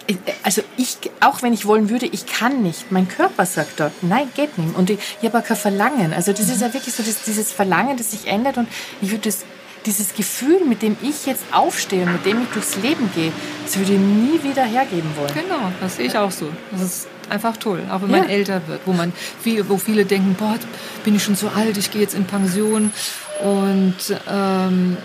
[0.06, 2.90] ich, also ich, auch wenn ich wollen würde, ich kann nicht.
[2.90, 4.76] Mein Körper sagt dort, nein, geht nicht.
[4.76, 6.12] Und ich, ich habe auch kein Verlangen.
[6.12, 8.68] Also das ist ja wirklich so das, dieses Verlangen, das sich ändert und
[9.00, 9.44] ich würde das
[9.86, 13.32] dieses Gefühl, mit dem ich jetzt aufstehe und mit dem ich durchs Leben gehe,
[13.64, 15.34] das würde ich nie wieder hergeben wollen.
[15.34, 16.48] Genau, das sehe ich auch so.
[16.72, 18.18] Das ist einfach toll, auch wenn Ja.
[18.18, 19.12] man älter wird, wo man
[19.42, 20.56] viel, wo viele denken, boah,
[21.04, 22.92] bin ich schon zu alt, ich gehe jetzt in Pension
[23.42, 23.94] und
[24.30, 24.96] ähm,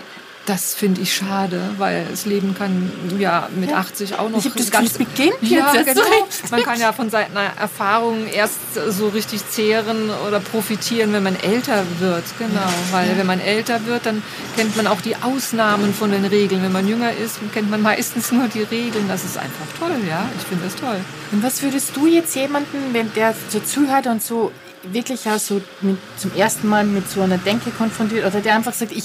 [0.46, 4.70] das finde ich schade, weil das Leben kann ja mit 80 auch noch Ich das
[4.82, 6.02] es beginnt ja, jetzt genau.
[6.50, 11.84] Man kann ja von seiner Erfahrung erst so richtig zehren oder profitieren, wenn man älter
[11.98, 14.22] wird, genau, weil wenn man älter wird, dann
[14.56, 16.62] kennt man auch die Ausnahmen von den Regeln.
[16.62, 19.06] Wenn man jünger ist, kennt man meistens nur die Regeln.
[19.08, 20.28] Das ist einfach toll, ja.
[20.38, 21.00] Ich finde das toll.
[21.32, 25.60] Und was würdest du jetzt jemanden, wenn der so zuhört und so wirklich auch so
[25.80, 29.04] mit, zum ersten Mal mit so einer Denke konfrontiert oder der einfach sagt, ich,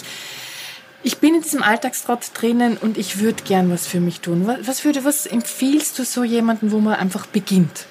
[1.06, 4.50] ich bin in diesem Alltagstrott drinnen und ich würde gern was für mich tun.
[4.66, 7.86] Was, würde, was empfiehlst du so jemanden, wo man einfach beginnt?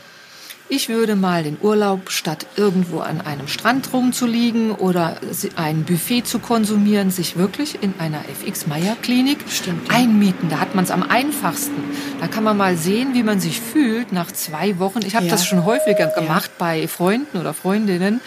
[0.69, 5.19] Ich würde mal den Urlaub statt irgendwo an einem Strand rumzuliegen oder
[5.57, 9.95] ein Buffet zu konsumieren, sich wirklich in einer FX Meyer Klinik Stimmt, ja.
[9.99, 10.49] einmieten.
[10.49, 11.85] Da hat man es am einfachsten.
[12.19, 15.01] Da kann man mal sehen, wie man sich fühlt nach zwei Wochen.
[15.07, 15.31] Ich habe Ja.
[15.33, 18.21] das schon häufiger gemacht bei Freunden oder Freundinnen.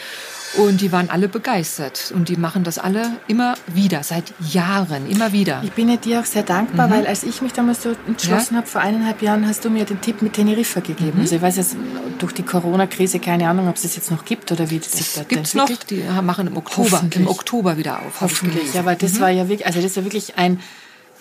[0.56, 2.12] Und die waren alle begeistert.
[2.16, 5.62] Und die machen das alle immer wieder, seit Jahren, immer wieder.
[5.64, 6.92] Ich bin ja dir auch sehr dankbar, mhm.
[6.92, 8.62] weil als ich mich damals so entschlossen ja?
[8.62, 11.18] habe, vor eineinhalb Jahren, hast du mir den Tipp mit Teneriffa gegeben.
[11.18, 11.22] Mhm.
[11.22, 11.76] Also ich weiß jetzt
[12.20, 15.14] durch die Corona-Krise keine Ahnung, ob es das jetzt noch gibt oder wie das sich
[15.14, 15.70] das gibt's noch.
[15.90, 18.22] Die machen im Oktober, im Oktober wieder auf.
[18.22, 18.74] Hoffentlich.
[18.74, 19.20] Ja, aber das mhm.
[19.20, 20.60] war ja wirklich, also das war wirklich ein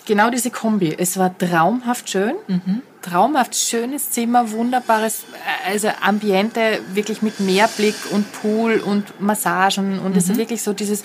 [0.07, 0.95] genau diese Kombi.
[0.97, 2.83] Es war traumhaft schön, mhm.
[3.03, 5.25] traumhaft schönes Zimmer, wunderbares,
[5.67, 10.19] äh, also Ambiente, wirklich mit Meerblick und Pool und Massagen und mhm.
[10.19, 11.05] es ist wirklich so dieses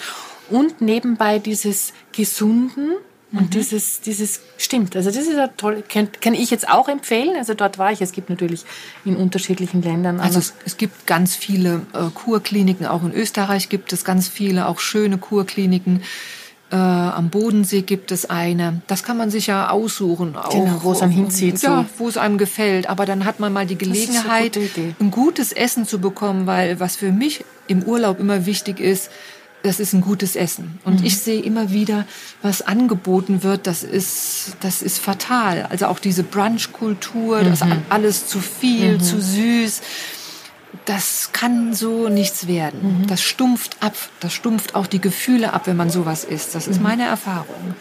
[0.49, 2.91] und nebenbei dieses Gesunden
[3.33, 3.49] und mhm.
[3.49, 4.95] dieses, dieses stimmt.
[4.95, 7.35] Also das ist ja toll, kann, kann ich jetzt auch empfehlen.
[7.37, 8.01] Also dort war ich.
[8.01, 8.65] Es gibt natürlich
[9.05, 10.19] in unterschiedlichen Ländern.
[10.19, 14.67] Also es, es gibt ganz viele äh, Kurkliniken, auch in Österreich gibt es ganz viele,
[14.67, 16.03] auch schöne Kurkliniken.
[16.71, 18.81] Äh, am Bodensee gibt es eine.
[18.87, 20.37] Das kann man sich ja aussuchen.
[20.37, 21.61] Auch, genau, wo es einem hinzieht.
[21.61, 22.89] Ja, wo es einem gefällt.
[22.89, 24.57] Aber dann hat man mal die Gelegenheit,
[24.99, 29.09] ein gutes Essen zu bekommen, weil was für mich im Urlaub immer wichtig ist,
[29.63, 30.79] das ist ein gutes Essen.
[30.85, 31.05] Und mhm.
[31.05, 32.05] ich sehe immer wieder,
[32.41, 35.67] was angeboten wird, das ist, das ist fatal.
[35.69, 37.49] Also auch diese Brunchkultur, mhm.
[37.49, 39.01] das alles zu viel, mhm.
[39.01, 39.81] zu süß
[40.85, 43.01] das kann so nichts werden.
[43.01, 43.07] Mhm.
[43.07, 43.95] Das stumpft ab.
[44.19, 46.55] Das stumpft auch die Gefühle ab, wenn man sowas isst.
[46.55, 46.83] Das ist mhm.
[46.83, 47.75] meine Erfahrung.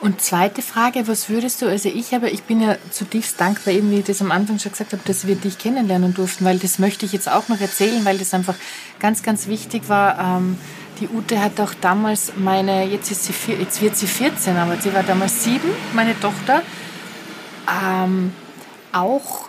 [0.00, 3.90] Und zweite Frage, was würdest du, also ich habe, ich bin ja zutiefst dankbar, eben
[3.90, 6.78] wie ich das am Anfang schon gesagt habe, dass wir dich kennenlernen durften, weil das
[6.78, 8.56] möchte ich jetzt auch noch erzählen, weil das einfach
[8.98, 10.18] ganz, ganz wichtig war.
[10.18, 10.58] Ähm,
[11.00, 14.92] die Ute hat auch damals meine, jetzt ist sie, jetzt wird sie 14, aber sie
[14.92, 16.62] war damals sieben, meine Tochter,
[17.82, 18.32] ähm,
[18.92, 19.48] auch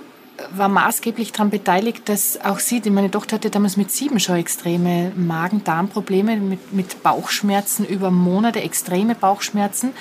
[0.51, 5.11] war maßgeblich daran beteiligt, dass auch sie, meine Tochter hatte damals mit sieben schon extreme
[5.15, 9.91] Magen-Darm-Probleme, mit, mit Bauchschmerzen über Monate, extreme Bauchschmerzen.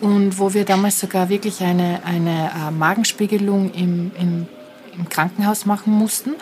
[0.00, 4.46] Und wo wir damals sogar wirklich eine, eine äh, Magenspiegelung im, im,
[4.96, 6.34] im Krankenhaus machen mussten.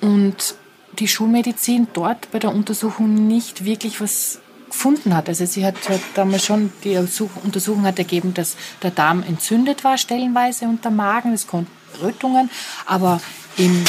[0.00, 0.54] Und
[0.98, 5.28] die Schulmedizin dort bei der Untersuchung nicht wirklich was gefunden hat.
[5.28, 5.76] Also sie hat,
[6.14, 11.32] damals schon, die Untersuchung hat ergeben, dass der Darm entzündet war stellenweise und der Magen.
[11.32, 12.50] Es konnten Rötungen,
[12.86, 13.20] aber
[13.56, 13.84] im,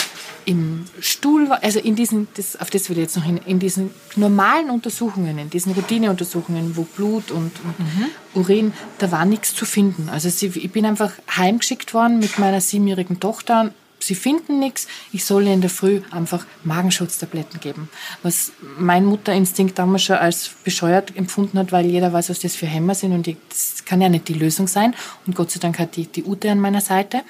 [0.46, 3.92] im Stuhl, also in diesen, das, auf das will ich jetzt noch hin, in diesen
[4.16, 8.06] normalen Untersuchungen, in diesen Routineuntersuchungen, wo Blut und, und mhm.
[8.34, 10.10] Urin, da war nichts zu finden.
[10.10, 13.72] Also sie, ich bin einfach heimgeschickt worden mit meiner siebenjährigen Tochter
[14.04, 17.90] sie finden nichts, ich soll ihnen in der Früh einfach Magenschutztabletten geben.
[18.24, 22.66] Was mein Mutterinstinkt damals schon als bescheuert empfunden hat, weil jeder weiß, was das für
[22.66, 24.96] Hämmer sind und das kann ja nicht die Lösung sein.
[25.26, 27.22] Und Gott sei Dank hat die, die Ute an meiner Seite.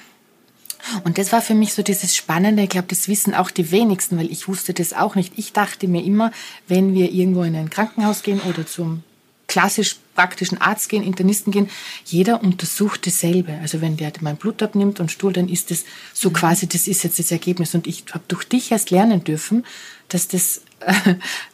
[1.04, 2.62] Und das war für mich so dieses Spannende.
[2.62, 5.34] Ich glaube, das wissen auch die wenigsten, weil ich wusste das auch nicht.
[5.36, 6.32] Ich dachte mir immer,
[6.68, 9.02] wenn wir irgendwo in ein Krankenhaus gehen oder zum
[9.50, 11.68] klassisch praktischen Arzt gehen, Internisten gehen,
[12.04, 13.58] jeder untersucht dasselbe.
[13.60, 16.34] Also wenn der mein Blut abnimmt und Stuhl, dann ist das so mhm.
[16.34, 17.74] quasi, das ist jetzt das Ergebnis.
[17.74, 19.64] Und ich habe durch dich erst lernen dürfen,
[20.08, 20.62] dass das,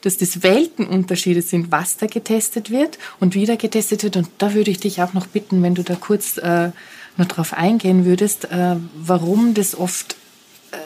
[0.03, 4.16] dass das Weltenunterschiede sind, was da getestet wird und wie da getestet wird.
[4.18, 6.72] Und da würde ich dich auch noch bitten, wenn du da kurz äh,
[7.16, 10.16] noch darauf eingehen würdest, äh, warum das oft
[10.72, 10.76] äh,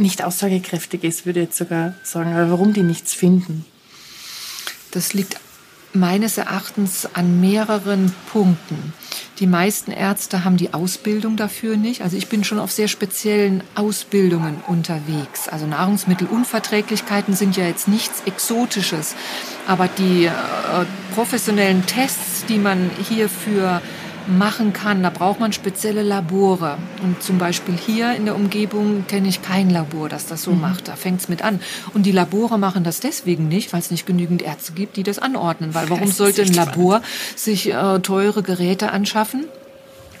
[0.00, 3.64] nicht aussagekräftig ist, würde ich jetzt sogar sagen, aber warum die nichts finden.
[4.90, 5.38] Das liegt
[5.92, 8.92] meines Erachtens an mehreren Punkten.
[9.38, 12.02] Die meisten Ärzte haben die Ausbildung dafür nicht.
[12.02, 15.48] Also ich bin schon auf sehr speziellen Ausbildungen unterwegs.
[15.48, 19.14] Also Nahrungsmittelunverträglichkeiten sind ja jetzt nichts Exotisches.
[19.66, 20.32] Aber die äh,
[21.14, 23.80] professionellen Tests, die man hierfür
[24.28, 25.02] machen kann.
[25.02, 26.78] Da braucht man spezielle Labore.
[27.02, 30.60] Und zum Beispiel hier in der Umgebung kenne ich kein Labor, das das so mhm.
[30.60, 30.88] macht.
[30.88, 31.60] Da fängt es mit an.
[31.94, 35.18] Und die Labore machen das deswegen nicht, weil es nicht genügend Ärzte gibt, die das
[35.18, 35.74] anordnen.
[35.74, 37.02] Weil warum sollte ein Labor
[37.36, 39.46] sich äh, teure Geräte anschaffen?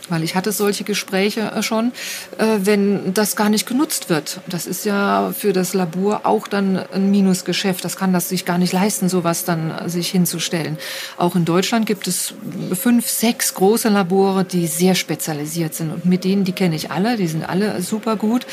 [0.08, 1.92] Weil ich hatte solche Gespräche äh, schon,
[2.38, 4.40] äh, wenn das gar nicht genutzt wird.
[4.48, 7.84] Das ist ja für das Labor auch dann ein Minusgeschäft.
[7.84, 10.78] Das kann das sich gar nicht leisten, sowas dann äh, sich hinzustellen.
[11.16, 12.34] Auch in Deutschland gibt es
[12.74, 15.92] fünf, sechs große Labore, die sehr spezialisiert sind.
[15.92, 18.46] Und mit denen, die kenne ich alle, die sind alle super gut.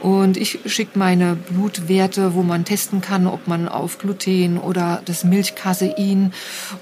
[0.00, 5.24] Und ich schicke meine Blutwerte, wo man testen kann, ob man auf Gluten oder das
[5.24, 6.32] Milchcasein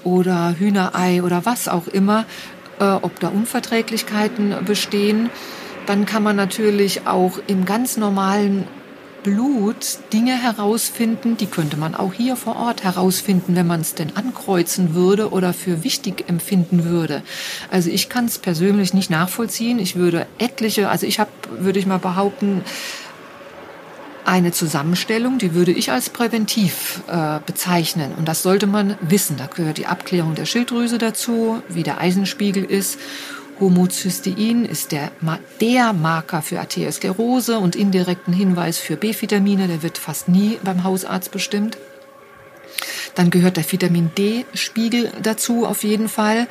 [0.03, 2.25] oder Hühnerei oder was auch immer
[2.79, 5.29] ob da Unverträglichkeiten bestehen.
[5.85, 8.67] Dann kann man natürlich auch im ganz normalen
[9.23, 14.15] Blut Dinge herausfinden, die könnte man auch hier vor Ort herausfinden, wenn man es denn
[14.15, 17.23] ankreuzen würde oder für wichtig empfinden würde.
[17.69, 19.79] Also ich kann es persönlich nicht nachvollziehen.
[19.79, 22.63] Ich würde etliche, also ich habe, würde ich mal behaupten,
[24.27, 28.11] eine Zusammenstellung, die würde ich als präventiv äh, bezeichnen.
[28.17, 29.37] Und das sollte man wissen.
[29.37, 32.99] Da gehört die Abklärung der Schilddrüse dazu, wie der Eisenspiegel ist.
[33.59, 35.11] Homozystein ist der,
[35.61, 39.67] der Marker für Arteriosklerose und indirekten Hinweis für B-Vitamine.
[39.67, 41.77] Der wird fast nie beim Hausarzt bestimmt.
[43.15, 46.47] Dann gehört der Vitamin D-Spiegel dazu auf jeden Fall.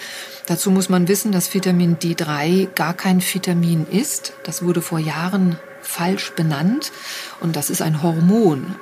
[0.47, 4.33] Dazu muss man wissen, dass Vitamin D3 gar kein Vitamin ist.
[4.45, 6.93] Das wurde vor Jahren falsch benannt.
[7.41, 8.75] Und das ist ein Hormon.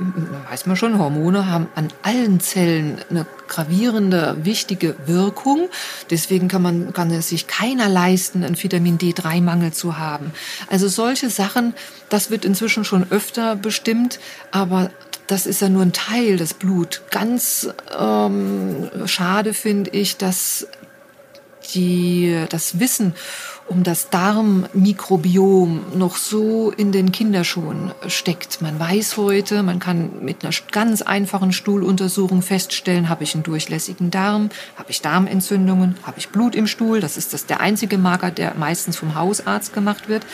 [0.50, 5.68] Weiß man schon, Hormone haben an allen Zellen eine gravierende, wichtige Wirkung.
[6.10, 10.32] Deswegen kann man, kann es sich keiner leisten, einen Vitamin D3-Mangel zu haben.
[10.68, 11.74] Also solche Sachen,
[12.08, 14.18] das wird inzwischen schon öfter bestimmt,
[14.50, 14.90] aber
[15.26, 17.02] das ist ja nur ein Teil des Blut.
[17.10, 20.66] Ganz ähm, schade finde ich, dass
[21.74, 23.14] die, das Wissen
[23.66, 28.60] um das Darmmikrobiom noch so in den Kinderschuhen steckt.
[28.60, 34.10] Man weiß heute, man kann mit einer ganz einfachen Stuhluntersuchung feststellen, habe ich einen durchlässigen
[34.10, 37.00] Darm, habe ich Darmentzündungen, habe ich Blut im Stuhl.
[37.00, 40.26] Das ist das der einzige Marker, der meistens vom Hausarzt gemacht wird.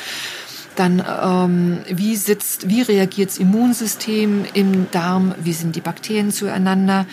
[0.74, 5.35] Dann ähm, wie sitzt, wie reagiert das Immunsystem im Darm?
[5.39, 7.07] Wie sind die Bakterien zueinander?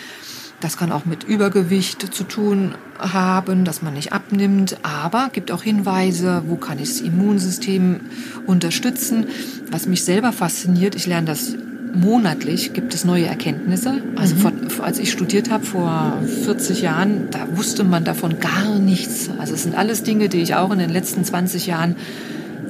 [0.60, 5.62] Das kann auch mit Übergewicht zu tun haben, dass man nicht abnimmt, aber gibt auch
[5.62, 8.00] Hinweise, wo kann ich das Immunsystem
[8.44, 9.26] unterstützen.
[9.70, 11.54] Was mich selber fasziniert, ich lerne das
[11.94, 14.02] monatlich, gibt es neue Erkenntnisse.
[14.16, 14.70] Also mhm.
[14.70, 19.30] vor, als ich studiert habe vor 40 Jahren, da wusste man davon gar nichts.
[19.38, 21.94] Also es sind alles Dinge, die ich auch in den letzten 20 Jahren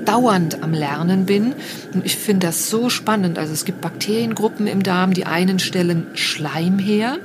[0.05, 1.55] dauernd am Lernen bin.
[1.93, 3.39] Und ich finde das so spannend.
[3.39, 7.19] Also es gibt Bakteriengruppen im Darm, die einen stellen Schleim her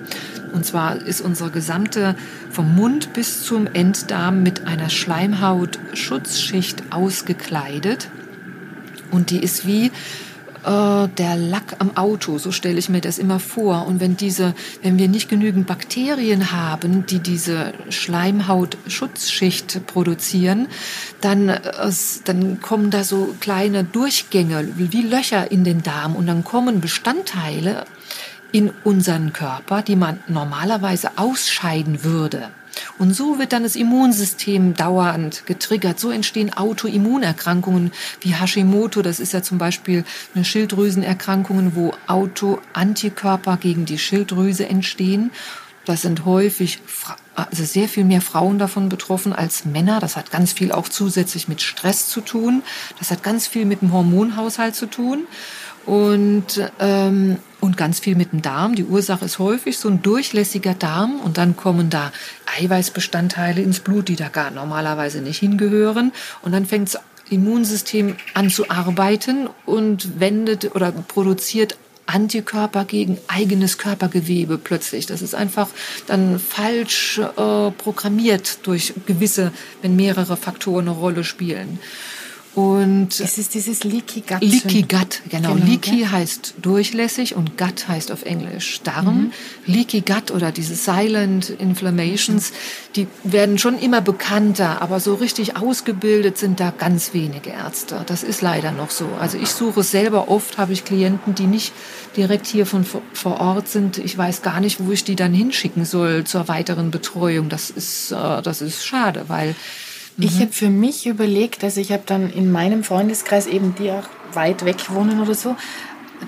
[0.54, 2.16] und zwar ist unsere gesamte
[2.50, 8.10] vom Mund bis zum Enddarm mit einer Schleimhautschutzschicht ausgekleidet.
[9.12, 9.92] Und die ist wie
[10.64, 13.86] äh, der Lack am Auto, so stelle ich mir das immer vor.
[13.86, 20.68] Und wenn diese, wenn wir nicht genügend Bakterien haben, die diese Schleimhautschutzschicht produzieren,
[21.22, 21.92] dann, äh,
[22.26, 27.86] dann kommen da so kleine Durchgänge, wie Löcher in den Darm und dann kommen Bestandteile
[28.54, 32.52] in unseren Körper, die man normalerweise ausscheiden würde.
[32.98, 36.00] Und so wird dann das Immunsystem dauernd getriggert.
[36.00, 37.92] So entstehen Autoimmunerkrankungen
[38.22, 39.02] wie Hashimoto.
[39.02, 45.32] Das ist ja zum Beispiel eine Schilddrüsenerkrankung, wo Autoantikörper gegen die Schilddrüse entstehen.
[45.86, 46.80] Das sind häufig,
[47.36, 50.00] also sehr viel mehr Frauen davon betroffen als Männer.
[50.00, 52.64] Das hat ganz viel auch zusätzlich mit Stress zu tun.
[53.00, 55.26] Das hat ganz viel mit dem Hormonhaushalt zu tun
[55.86, 58.76] und, ähm, und ganz viel mit dem Darm.
[58.76, 62.12] Die Ursache ist häufig so ein durchlässiger Darm und dann kommen da
[62.60, 66.12] Eiweißbestandteile ins Blut, die da gar normalerweise nicht hingehören.
[66.42, 73.78] Und dann fängt das Immunsystem an zu arbeiten und wendet oder produziert Antikörper gegen eigenes
[73.78, 75.06] Körpergewebe plötzlich.
[75.06, 75.70] Das ist einfach
[76.06, 81.80] dann falsch äh, programmiert durch gewisse, wenn mehrere Faktoren eine Rolle spielen.
[82.56, 84.42] Und es ist dieses Leaky Gut.
[84.42, 85.54] Leaky Gut, genau.
[85.56, 86.12] genau Leaky ja.
[86.12, 89.06] heißt durchlässig und Gut heißt auf Englisch Darm.
[89.06, 89.32] Mhm.
[89.66, 92.56] Leaky Gut oder diese Silent Inflammations, mhm.
[92.96, 98.04] die werden schon immer bekannter, aber so richtig ausgebildet sind da ganz wenige Ärzte.
[98.06, 99.10] Das ist leider noch so.
[99.20, 101.74] Also ich suche es selber oft, habe ich Klienten, die nicht
[102.16, 103.98] direkt hier von vor Ort sind.
[103.98, 107.50] Ich weiß gar nicht, wo ich die dann hinschicken soll zur weiteren Betreuung.
[107.50, 109.56] Das ist, äh, das ist schade, weil
[110.18, 114.08] ich habe für mich überlegt, also ich habe dann in meinem Freundeskreis eben die auch
[114.34, 115.56] weit weg wohnen oder so,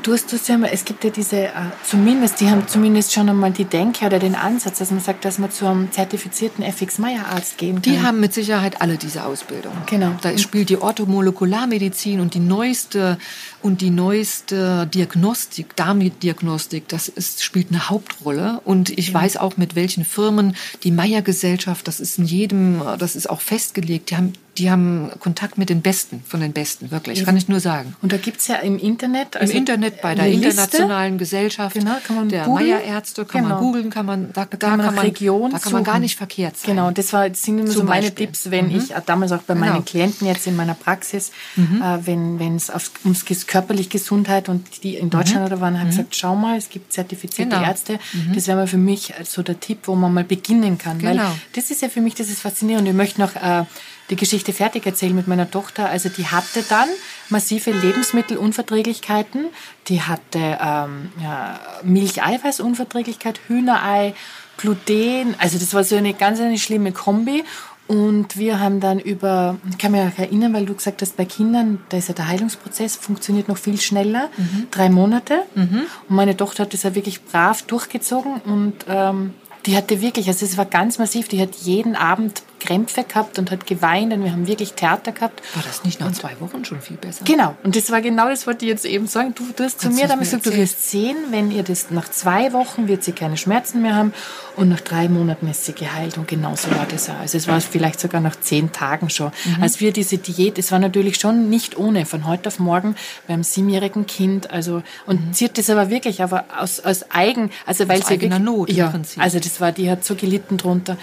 [0.04, 1.52] Du hast das ja mal, es gibt ja diese, äh,
[1.84, 5.38] zumindest, die haben zumindest schon einmal die Denke oder den Ansatz, dass man sagt, dass
[5.40, 7.94] man zu einem zertifizierten FX-Meyer-Arzt gehen kann.
[7.94, 9.74] Die haben mit Sicherheit alle diese Ausbildung.
[9.86, 10.12] Genau.
[10.22, 13.18] Da spielt die Orthomolekularmedizin und die neueste
[13.66, 18.62] und die neueste Diagnostik, Darmdiagnostik, das ist, spielt eine Hauptrolle.
[18.64, 19.16] Und ich ja.
[19.16, 24.12] weiß auch, mit welchen Firmen die Meyer-Gesellschaft, das ist in jedem, das ist auch festgelegt,
[24.12, 27.60] die haben die haben Kontakt mit den Besten von den Besten, wirklich, kann ich nur
[27.60, 27.96] sagen.
[28.02, 32.16] Und da gibt's ja im Internet, also Im Internet bei der internationalen Gesellschaft genau, kann
[32.16, 33.56] man der Meierärzte, kann genau.
[33.56, 36.58] man googeln, kann man, da, da kann, man, Region da kann man gar nicht verkehrt
[36.58, 36.76] sein.
[36.76, 38.28] Genau, das war, das sind immer Zum so meine Beispiel.
[38.28, 38.78] Tipps, wenn mhm.
[38.78, 39.66] ich, damals auch bei genau.
[39.68, 41.82] meinen Klienten jetzt in meiner Praxis, mhm.
[41.82, 42.72] äh, wenn wenn es
[43.04, 43.26] ums
[43.56, 45.46] körperlich Gesundheit und die in Deutschland mhm.
[45.46, 46.00] oder waren, habe ich mhm.
[46.00, 47.66] gesagt, schau mal, es gibt zertifizierte genau.
[47.66, 48.00] Ärzte.
[48.12, 48.34] Mhm.
[48.36, 51.02] Das wäre mal für mich so der Tipp, wo man mal beginnen kann.
[51.02, 51.32] Weil genau.
[51.54, 52.86] das ist ja für mich, das ist faszinierend.
[52.86, 53.64] Ich möchte noch äh,
[54.10, 55.90] die Geschichte fertig erzählen mit meiner Tochter.
[55.90, 56.90] Also die hatte dann
[57.30, 59.46] massive Lebensmittelunverträglichkeiten.
[59.88, 64.16] Die hatte ähm, ja, Milcheiweißunverträglichkeit, Hühnerei,
[64.58, 65.36] Gluten.
[65.38, 67.46] Also das war so eine ganz eine schlimme Kombi.
[67.88, 71.26] Und wir haben dann über, ich kann mich auch erinnern, weil du gesagt hast, bei
[71.26, 74.68] Kindern, da ist ja der Heilungsprozess, funktioniert noch viel schneller, mhm.
[74.72, 75.44] drei Monate.
[75.54, 75.86] Mhm.
[76.10, 79.34] Und meine Tochter hat das ja wirklich brav durchgezogen und ähm,
[79.66, 83.52] die hatte wirklich, also es war ganz massiv, die hat jeden Abend Krämpfe gehabt und
[83.52, 85.42] hat geweint und wir haben wirklich Theater gehabt.
[85.54, 87.24] War das nicht nach und zwei Wochen schon viel besser?
[87.24, 87.56] Genau.
[87.64, 89.34] Und das war genau das, was ich jetzt eben sagen.
[89.36, 92.54] Du, du hast zu mir damals gesagt, du wirst sehen, wenn ihr das nach zwei
[92.54, 94.14] Wochen wird sie keine Schmerzen mehr haben
[94.56, 96.18] und nach drei Monaten ist sie geheilt.
[96.18, 97.20] Und genau so war das auch.
[97.20, 99.32] Also es war vielleicht sogar nach zehn Tagen schon.
[99.46, 99.64] Mhm.
[99.64, 102.96] Als wir diese Diät, es war natürlich schon nicht ohne, von heute auf morgen,
[103.28, 105.34] wir haben siebenjährigen Kind, also, und mhm.
[105.34, 108.58] sie hat das aber wirklich, aber aus, aus eigen, also weil aus sie eigener wirklich,
[108.58, 109.22] Not ja, Prinzip.
[109.22, 110.98] Also das war, die hat so gelitten drunter.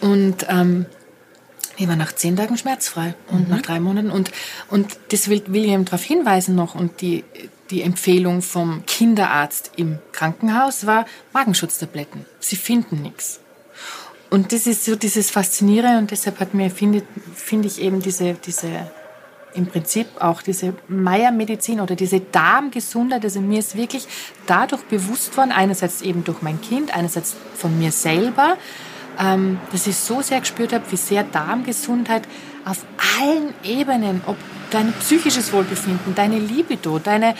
[0.00, 0.86] Und ähm,
[1.76, 3.54] ich war nach zehn Tagen schmerzfrei und mhm.
[3.54, 4.10] nach drei Monaten.
[4.10, 4.30] Und,
[4.68, 6.74] und das will, will ich eben darauf hinweisen noch.
[6.74, 7.24] Und die,
[7.70, 12.26] die Empfehlung vom Kinderarzt im Krankenhaus war Magenschutztabletten.
[12.38, 13.40] Sie finden nichts.
[14.30, 17.02] Und das ist so dieses Faszinierende und deshalb hat mir, finde
[17.34, 18.90] find ich eben diese, diese,
[19.54, 24.06] im Prinzip auch diese Meiermedizin oder diese Darmgesundheit, also mir ist wirklich
[24.46, 28.56] dadurch bewusst worden, einerseits eben durch mein Kind, einerseits von mir selber,
[29.18, 32.22] ähm, dass ich so sehr gespürt habe, wie sehr Darmgesundheit
[32.64, 32.84] auf
[33.20, 34.36] allen Ebenen, ob
[34.70, 37.34] dein psychisches Wohlbefinden, deine Libido, deine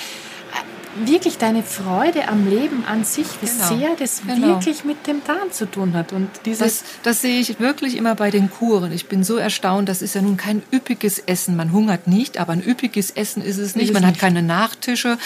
[0.97, 3.69] wirklich deine Freude am Leben an sich, wie genau.
[3.69, 4.49] sehr das genau.
[4.49, 6.13] wirklich mit dem Darm zu tun hat.
[6.13, 8.93] Und dieses das, das sehe ich wirklich immer bei den Kuren.
[8.93, 11.57] Ich bin so erstaunt, das ist ja nun kein üppiges Essen.
[11.57, 13.93] Man hungert nicht, aber ein üppiges Essen ist es nicht.
[13.93, 15.19] Man hat keine Nachtische,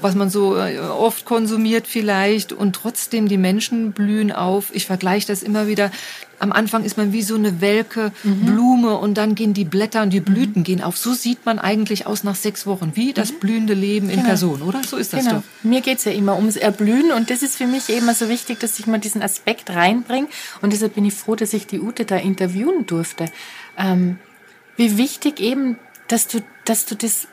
[0.00, 2.52] was man so äh, oft konsumiert vielleicht.
[2.52, 4.74] Und trotzdem, die Menschen blühen auf.
[4.74, 5.90] Ich vergleiche das immer wieder
[6.38, 8.46] am Anfang ist man wie so eine welke mhm.
[8.46, 10.64] Blume und dann gehen die Blätter und die Blüten mhm.
[10.64, 10.96] gehen auf.
[10.96, 13.38] So sieht man eigentlich aus nach sechs Wochen, wie das mhm.
[13.38, 14.28] blühende Leben in genau.
[14.28, 14.82] Person, oder?
[14.84, 15.36] So ist das genau.
[15.36, 15.42] doch.
[15.62, 18.78] Mir geht's ja immer ums Erblühen und das ist für mich immer so wichtig, dass
[18.78, 20.28] ich mal diesen Aspekt reinbringe
[20.60, 23.26] und deshalb bin ich froh, dass ich die Ute da interviewen durfte.
[23.78, 24.18] Ähm,
[24.76, 25.78] wie wichtig eben,
[26.08, 27.28] dass du, dass du das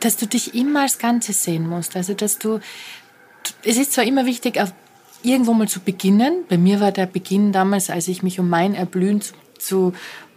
[0.00, 1.96] dass du dich immer als Ganzes sehen musst.
[1.96, 2.60] Also, dass du,
[3.62, 4.72] es ist zwar immer wichtig, auf
[5.22, 6.44] irgendwo mal zu beginnen.
[6.48, 9.92] Bei mir war der Beginn damals, als ich mich um mein Erblühen zu, zu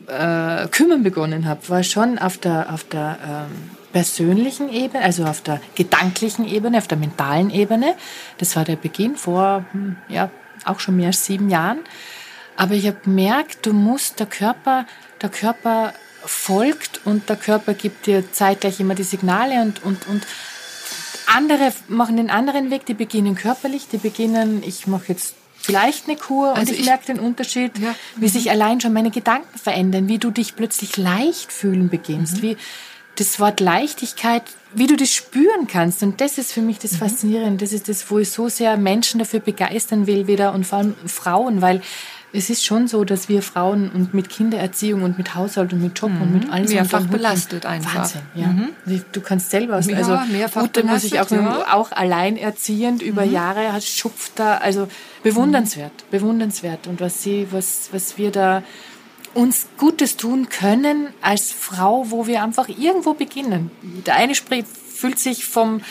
[0.08, 5.42] äh, kümmern begonnen habe, war schon auf der, auf der ähm, persönlichen Ebene, also auf
[5.42, 7.96] der gedanklichen Ebene, auf der mentalen Ebene.
[8.38, 10.30] Das war der Beginn vor, hm, ja,
[10.66, 11.80] auch schon mehr als sieben Jahren.
[12.56, 14.86] Aber ich habe gemerkt, du musst, der Körper,
[15.22, 20.28] der Körper folgt und der Körper gibt dir zeitgleich immer die Signale und, und, und
[21.28, 26.18] andere machen den anderen Weg, die beginnen körperlich, die beginnen, ich mache jetzt vielleicht eine
[26.18, 27.96] Kur also und ich, ich merke den Unterschied, ja.
[28.16, 32.42] wie sich allein schon meine Gedanken verändern, wie du dich plötzlich leicht fühlen beginnst, mhm.
[32.42, 32.58] wie
[33.16, 34.44] das Wort Leichtigkeit,
[34.74, 36.02] wie du das spüren kannst.
[36.02, 36.98] Und das ist für mich das mhm.
[36.98, 37.58] Faszinierende.
[37.58, 40.96] Das ist das, wo ich so sehr Menschen dafür begeistern will wieder und vor allem
[41.06, 41.82] Frauen, weil
[42.34, 46.00] es ist schon so, dass wir Frauen und mit Kindererziehung und mit Haushalt und mit
[46.00, 46.22] Job mhm.
[46.22, 47.96] und mit allem mehrfach belastet einfach.
[47.96, 48.48] Wahnsinn, ja.
[48.48, 48.70] Mhm.
[49.12, 51.74] Du kannst selber, ja, also mehrfach Ute muss ich auch, ja.
[51.74, 53.34] auch alleinerziehend über mhm.
[53.34, 54.88] Jahre hat schupft da, also
[55.24, 56.12] bewundernswert, mhm.
[56.12, 58.64] bewundernswert und was sie, was was wir da
[59.34, 63.72] uns Gutes tun können als Frau, wo wir einfach irgendwo beginnen.
[64.06, 65.82] Der eine spricht, fühlt sich vom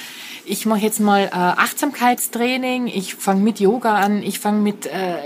[0.47, 5.19] ich mache jetzt mal äh, Achtsamkeitstraining, ich fange mit Yoga an, ich fange mit äh,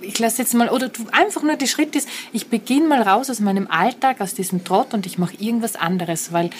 [0.00, 3.30] ich lasse jetzt mal, oder du einfach nur die Schritt ist, ich beginne mal raus
[3.30, 6.50] aus meinem Alltag, aus diesem Trott und ich mache irgendwas anderes, weil,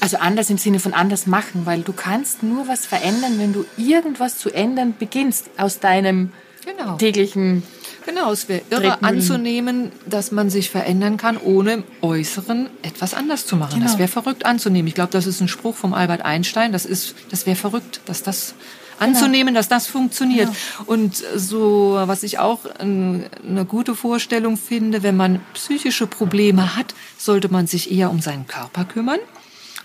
[0.00, 3.64] also anders im Sinne von anders machen, weil du kannst nur was verändern, wenn du
[3.76, 6.32] irgendwas zu ändern beginnst aus deinem
[6.64, 6.96] genau.
[6.96, 7.62] täglichen
[8.04, 13.46] Genau, es wäre irre anzunehmen, dass man sich verändern kann, ohne im Äußeren etwas anders
[13.46, 13.74] zu machen.
[13.74, 13.86] Genau.
[13.86, 14.88] Das wäre verrückt anzunehmen.
[14.88, 16.72] Ich glaube, das ist ein Spruch vom Albert Einstein.
[16.72, 18.54] Das ist, das wäre verrückt, dass das
[18.98, 19.58] anzunehmen, genau.
[19.60, 20.48] dass das funktioniert.
[20.48, 20.90] Genau.
[20.90, 27.48] Und so, was ich auch eine gute Vorstellung finde, wenn man psychische Probleme hat, sollte
[27.48, 29.20] man sich eher um seinen Körper kümmern.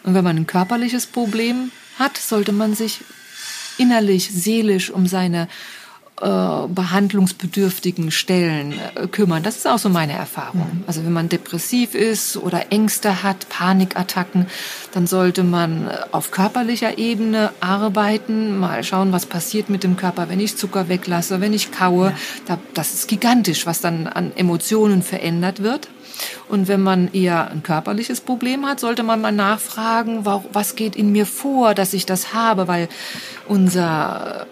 [0.03, 3.01] Und wenn man ein körperliches Problem hat, sollte man sich
[3.77, 5.47] innerlich, seelisch um seine
[6.19, 9.43] behandlungsbedürftigen Stellen äh, kümmern.
[9.43, 10.67] Das ist auch so meine Erfahrung.
[10.73, 10.83] Mhm.
[10.87, 14.47] Also wenn man depressiv ist oder Ängste hat, Panikattacken,
[14.93, 20.27] dann sollte man äh, auf körperlicher Ebene arbeiten, mal schauen, was passiert mit dem Körper,
[20.27, 22.13] wenn ich Zucker weglasse, wenn ich kaue.
[22.47, 22.57] Ja.
[22.73, 25.87] das ist gigantisch, was dann an Emotionen verändert wird.
[26.49, 31.11] Und wenn man eher ein körperliches Problem hat, sollte man mal nachfragen, was geht in
[31.11, 32.89] mir vor, dass ich das habe, weil
[33.47, 34.47] unser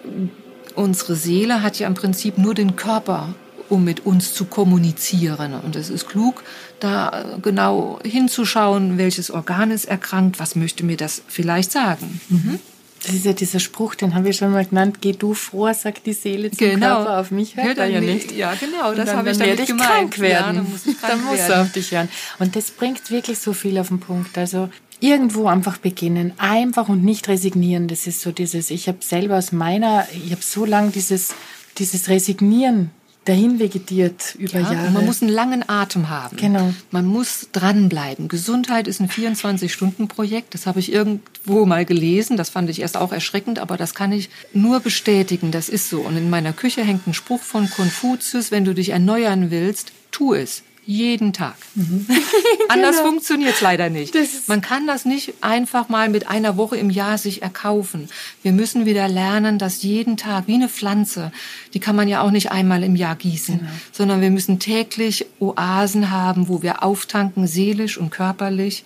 [0.76, 3.34] unsere Seele hat ja im Prinzip nur den Körper,
[3.68, 5.54] um mit uns zu kommunizieren.
[5.54, 6.44] Und es ist klug,
[6.80, 12.20] da genau hinzuschauen, welches Organ ist erkrankt, was möchte mir das vielleicht sagen.
[12.28, 12.60] Mhm.
[13.04, 16.06] Das ist ja dieser Spruch, den haben wir schon mal genannt, geh du vor, sagt
[16.06, 16.96] die Seele zum genau.
[16.96, 18.32] Körper, auf mich hört er ja nicht.
[18.32, 19.88] Ja, genau, das habe ich damit ich gemeint.
[19.88, 20.56] krank werden.
[20.56, 22.08] Ja, dann muss, ich krank dann muss er auf dich hören.
[22.40, 24.36] Und das bringt wirklich so viel auf den Punkt.
[24.36, 24.70] Also
[25.00, 27.88] irgendwo einfach beginnen, einfach und nicht resignieren.
[27.88, 31.34] Das ist so dieses, ich habe selber aus meiner, ich habe so lange dieses,
[31.78, 32.90] dieses Resignieren
[33.26, 34.90] dahin vegetiert über Ja, Jahre.
[34.92, 36.36] man muss einen langen Atem haben.
[36.36, 36.72] Genau.
[36.92, 38.28] Man muss dranbleiben.
[38.28, 40.54] Gesundheit ist ein 24-Stunden-Projekt.
[40.54, 42.36] Das habe ich irgendwo mal gelesen.
[42.36, 45.50] Das fand ich erst auch erschreckend, aber das kann ich nur bestätigen.
[45.50, 46.02] Das ist so.
[46.02, 50.32] Und in meiner Küche hängt ein Spruch von Konfuzius, wenn du dich erneuern willst, tu
[50.32, 50.62] es.
[50.88, 51.56] Jeden Tag.
[52.68, 54.14] Anders funktioniert's leider nicht.
[54.14, 58.08] Das ist- Man kann das nicht einfach mal mit einer Woche im Jahr sich erkaufen.
[58.42, 61.32] Wir müssen wieder lernen, dass jeden Tag, wie eine Pflanze,
[61.74, 66.10] die kann man ja auch nicht einmal im Jahr gießen, sondern wir müssen täglich Oasen
[66.10, 68.84] haben, wo wir auftanken, seelisch und körperlich.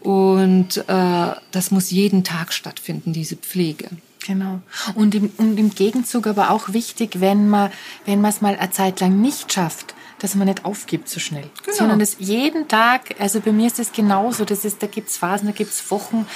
[0.00, 3.88] Und äh, das muss jeden Tag stattfinden, diese Pflege.
[4.26, 4.60] Genau.
[4.94, 7.70] Und im, und im Gegenzug aber auch wichtig, wenn man
[8.04, 11.48] wenn man es mal eine Zeit lang nicht schafft, dass man nicht aufgibt so schnell,
[11.64, 11.76] Genau.
[11.76, 13.14] sondern das jeden Tag.
[13.18, 14.44] Also bei mir ist es genauso.
[14.44, 16.26] Das ist, da gibt's Phasen, da gibt's Wochen.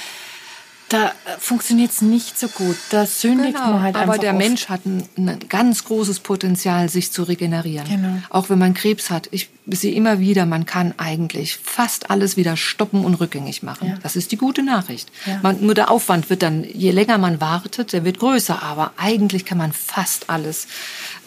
[0.89, 2.75] Da funktioniert es nicht so gut.
[2.89, 4.03] Da sündigt man halt Genau.
[4.03, 4.39] aber einfach der oft.
[4.39, 7.87] Mensch hat ein, ein ganz großes Potenzial, sich zu regenerieren.
[7.87, 8.17] Genau.
[8.29, 9.29] Auch wenn man Krebs hat.
[9.31, 13.87] Ich sehe immer wieder, man kann eigentlich fast alles wieder stoppen und rückgängig machen.
[13.87, 13.97] Ja.
[14.03, 15.09] Das ist die gute Nachricht.
[15.25, 15.39] Ja.
[15.41, 18.61] Man, nur der Aufwand wird dann, je länger man wartet, der wird größer.
[18.61, 20.67] Aber eigentlich kann man fast alles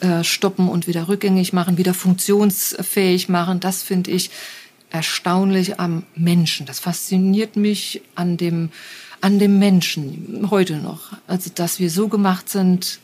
[0.04, 3.60] äh, stoppen und wieder rückgängig machen, wieder funktionsfähig machen.
[3.60, 4.30] Das finde ich
[4.90, 6.66] erstaunlich am Menschen.
[6.66, 8.70] Das fasziniert mich an dem,
[9.20, 11.12] an dem Menschen heute noch.
[11.26, 13.00] Also, dass wir so gemacht sind,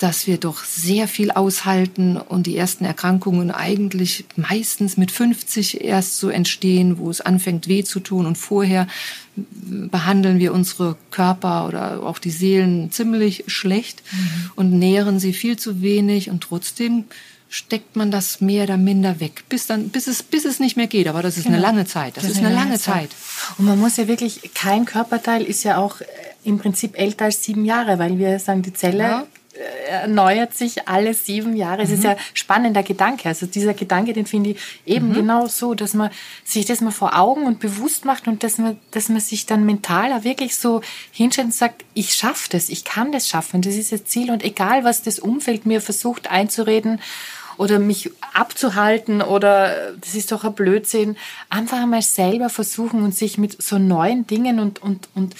[0.00, 6.16] dass wir doch sehr viel aushalten und die ersten Erkrankungen eigentlich meistens mit 50 erst
[6.16, 8.86] so entstehen, wo es anfängt weh zu tun und vorher
[9.36, 14.02] behandeln wir unsere Körper oder auch die Seelen ziemlich schlecht
[14.56, 17.04] und nähren sie viel zu wenig und trotzdem
[17.50, 20.86] steckt man das mehr oder minder weg, bis dann, bis es, bis es nicht mehr
[20.86, 21.08] geht.
[21.08, 22.16] Aber das ist eine lange Zeit.
[22.16, 23.10] Das, ist eine lange Zeit.
[23.58, 26.04] Und man muss ja wirklich, kein Körperteil ist ja auch äh,
[26.44, 29.26] im Prinzip älter als sieben Jahre, weil wir sagen, die Zelle Ja.
[29.88, 31.82] Erneuert sich alle sieben Jahre.
[31.82, 33.28] Es ist ja ein spannender Gedanke.
[33.28, 36.10] Also dieser Gedanke, den finde ich eben genau so, dass man
[36.44, 39.64] sich das mal vor Augen und bewusst macht und dass man, dass man sich dann
[39.64, 40.80] mental auch wirklich so
[41.12, 44.44] hinstellt und sagt, ich schaffe das, ich kann das schaffen, das ist das Ziel und
[44.44, 47.00] egal, was das Umfeld mir versucht einzureden,
[47.60, 51.16] oder mich abzuhalten oder das ist doch ein Blödsinn.
[51.50, 55.34] Einfach einmal selber versuchen und sich mit so neuen Dingen und, und, und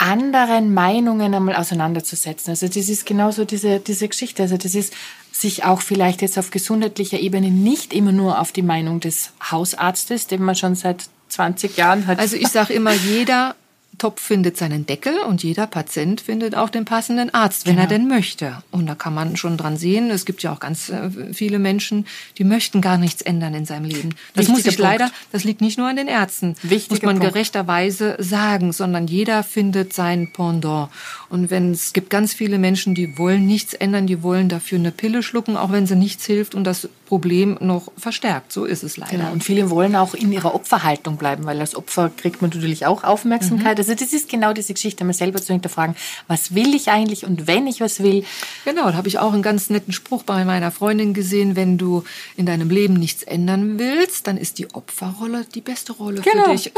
[0.00, 2.50] anderen Meinungen einmal auseinanderzusetzen.
[2.50, 4.42] Also das ist genauso diese, diese Geschichte.
[4.42, 4.94] Also das ist
[5.30, 10.26] sich auch vielleicht jetzt auf gesundheitlicher Ebene nicht immer nur auf die Meinung des Hausarztes,
[10.26, 12.18] den man schon seit 20 Jahren hat.
[12.18, 13.54] Also ich sage immer, jeder
[14.00, 17.98] Topf findet seinen Deckel und jeder Patient findet auch den passenden Arzt, wenn er Genau.
[18.00, 18.62] denn möchte.
[18.72, 22.06] Und da kann man schon dran sehen, es gibt ja auch ganz äh, viele Menschen,
[22.38, 24.14] die möchten gar nichts ändern in seinem Leben.
[24.34, 25.18] Das muss Wichtiger ich leider, Punkt.
[25.32, 27.34] das liegt nicht nur an den Ärzten, Wichtiger muss man Punkt.
[27.34, 30.88] gerechterweise sagen, sondern jeder findet sein Pendant.
[31.28, 34.90] Und wenn es gibt ganz viele Menschen, die wollen nichts ändern, die wollen dafür eine
[34.90, 38.52] Pille schlucken, auch wenn sie nichts hilft und das Problem noch verstärkt.
[38.52, 39.10] So ist es leider.
[39.18, 39.32] Genau.
[39.32, 43.04] Und viele wollen auch in ihrer Opferhaltung bleiben, weil als Opfer kriegt man natürlich auch
[43.04, 43.78] Aufmerksamkeit.
[43.90, 45.96] Also das ist genau diese Geschichte, mal selber zu hinterfragen,
[46.28, 48.24] was will ich eigentlich und wenn ich was will,
[48.64, 51.56] Genau, da habe ich auch einen ganz netten Spruch bei meiner Freundin gesehen.
[51.56, 52.04] Wenn du
[52.36, 56.44] in deinem Leben nichts ändern willst, dann ist die Opferrolle die beste Rolle Genau.
[56.44, 56.72] für dich.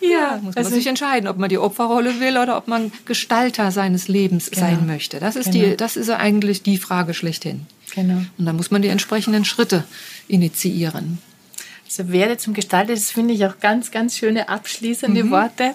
[0.00, 3.72] ja, muss man also sich entscheiden, ob man die Opferrolle will oder ob man Gestalter
[3.72, 5.18] seines Lebens sein möchte.
[5.18, 5.70] Das ist Genau.
[5.70, 7.66] die, das ist eigentlich die Frage schlechthin.
[7.96, 8.22] Genau.
[8.38, 9.82] Und dann muss man die entsprechenden Schritte
[10.28, 11.18] initiieren.
[11.88, 15.74] Also werde zum Gestalter, das finde ich auch ganz, ganz schöne abschließende Worte.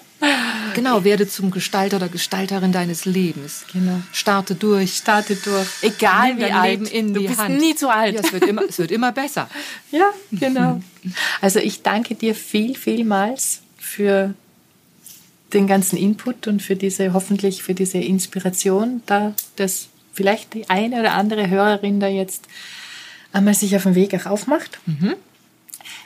[0.74, 3.64] Genau, werde zum Gestalter oder Gestalterin deines Lebens.
[3.72, 4.00] Genau.
[4.12, 4.94] Starte durch.
[4.96, 5.66] Starte durch.
[5.82, 7.60] Egal Nimm wie alt, Leben in du die bist Hand.
[7.60, 8.14] nie zu alt.
[8.14, 9.48] Ja, es wird immer, es wird immer besser.
[9.90, 10.80] Ja, genau.
[11.42, 14.32] Also ich danke dir viel, vielmals für
[15.52, 21.00] den ganzen Input und für diese, hoffentlich für diese Inspiration, da dass vielleicht die eine
[21.00, 22.46] oder andere Hörerin da jetzt
[23.32, 24.78] einmal sich auf den Weg auch aufmacht.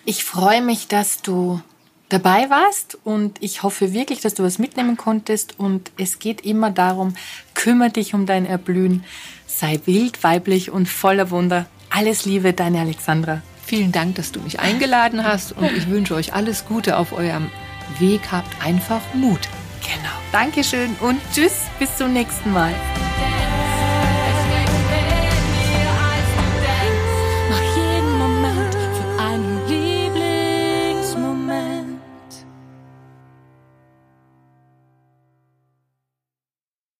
[0.08, 1.60] Ich freue mich, dass du
[2.08, 6.70] dabei warst und ich hoffe wirklich, dass du was mitnehmen konntest und es geht immer
[6.70, 7.14] darum,
[7.52, 9.04] kümmere dich um dein Erblühen,
[9.46, 11.66] sei wild, weiblich und voller Wunder.
[11.90, 13.42] Alles Liebe, deine Alexandra.
[13.66, 17.50] Vielen Dank, dass du mich eingeladen hast und ich wünsche euch alles Gute auf eurem
[17.98, 18.32] Weg.
[18.32, 19.40] Habt einfach Mut.
[19.82, 20.16] Genau.
[20.32, 22.74] Dankeschön und tschüss, bis zum nächsten Mal.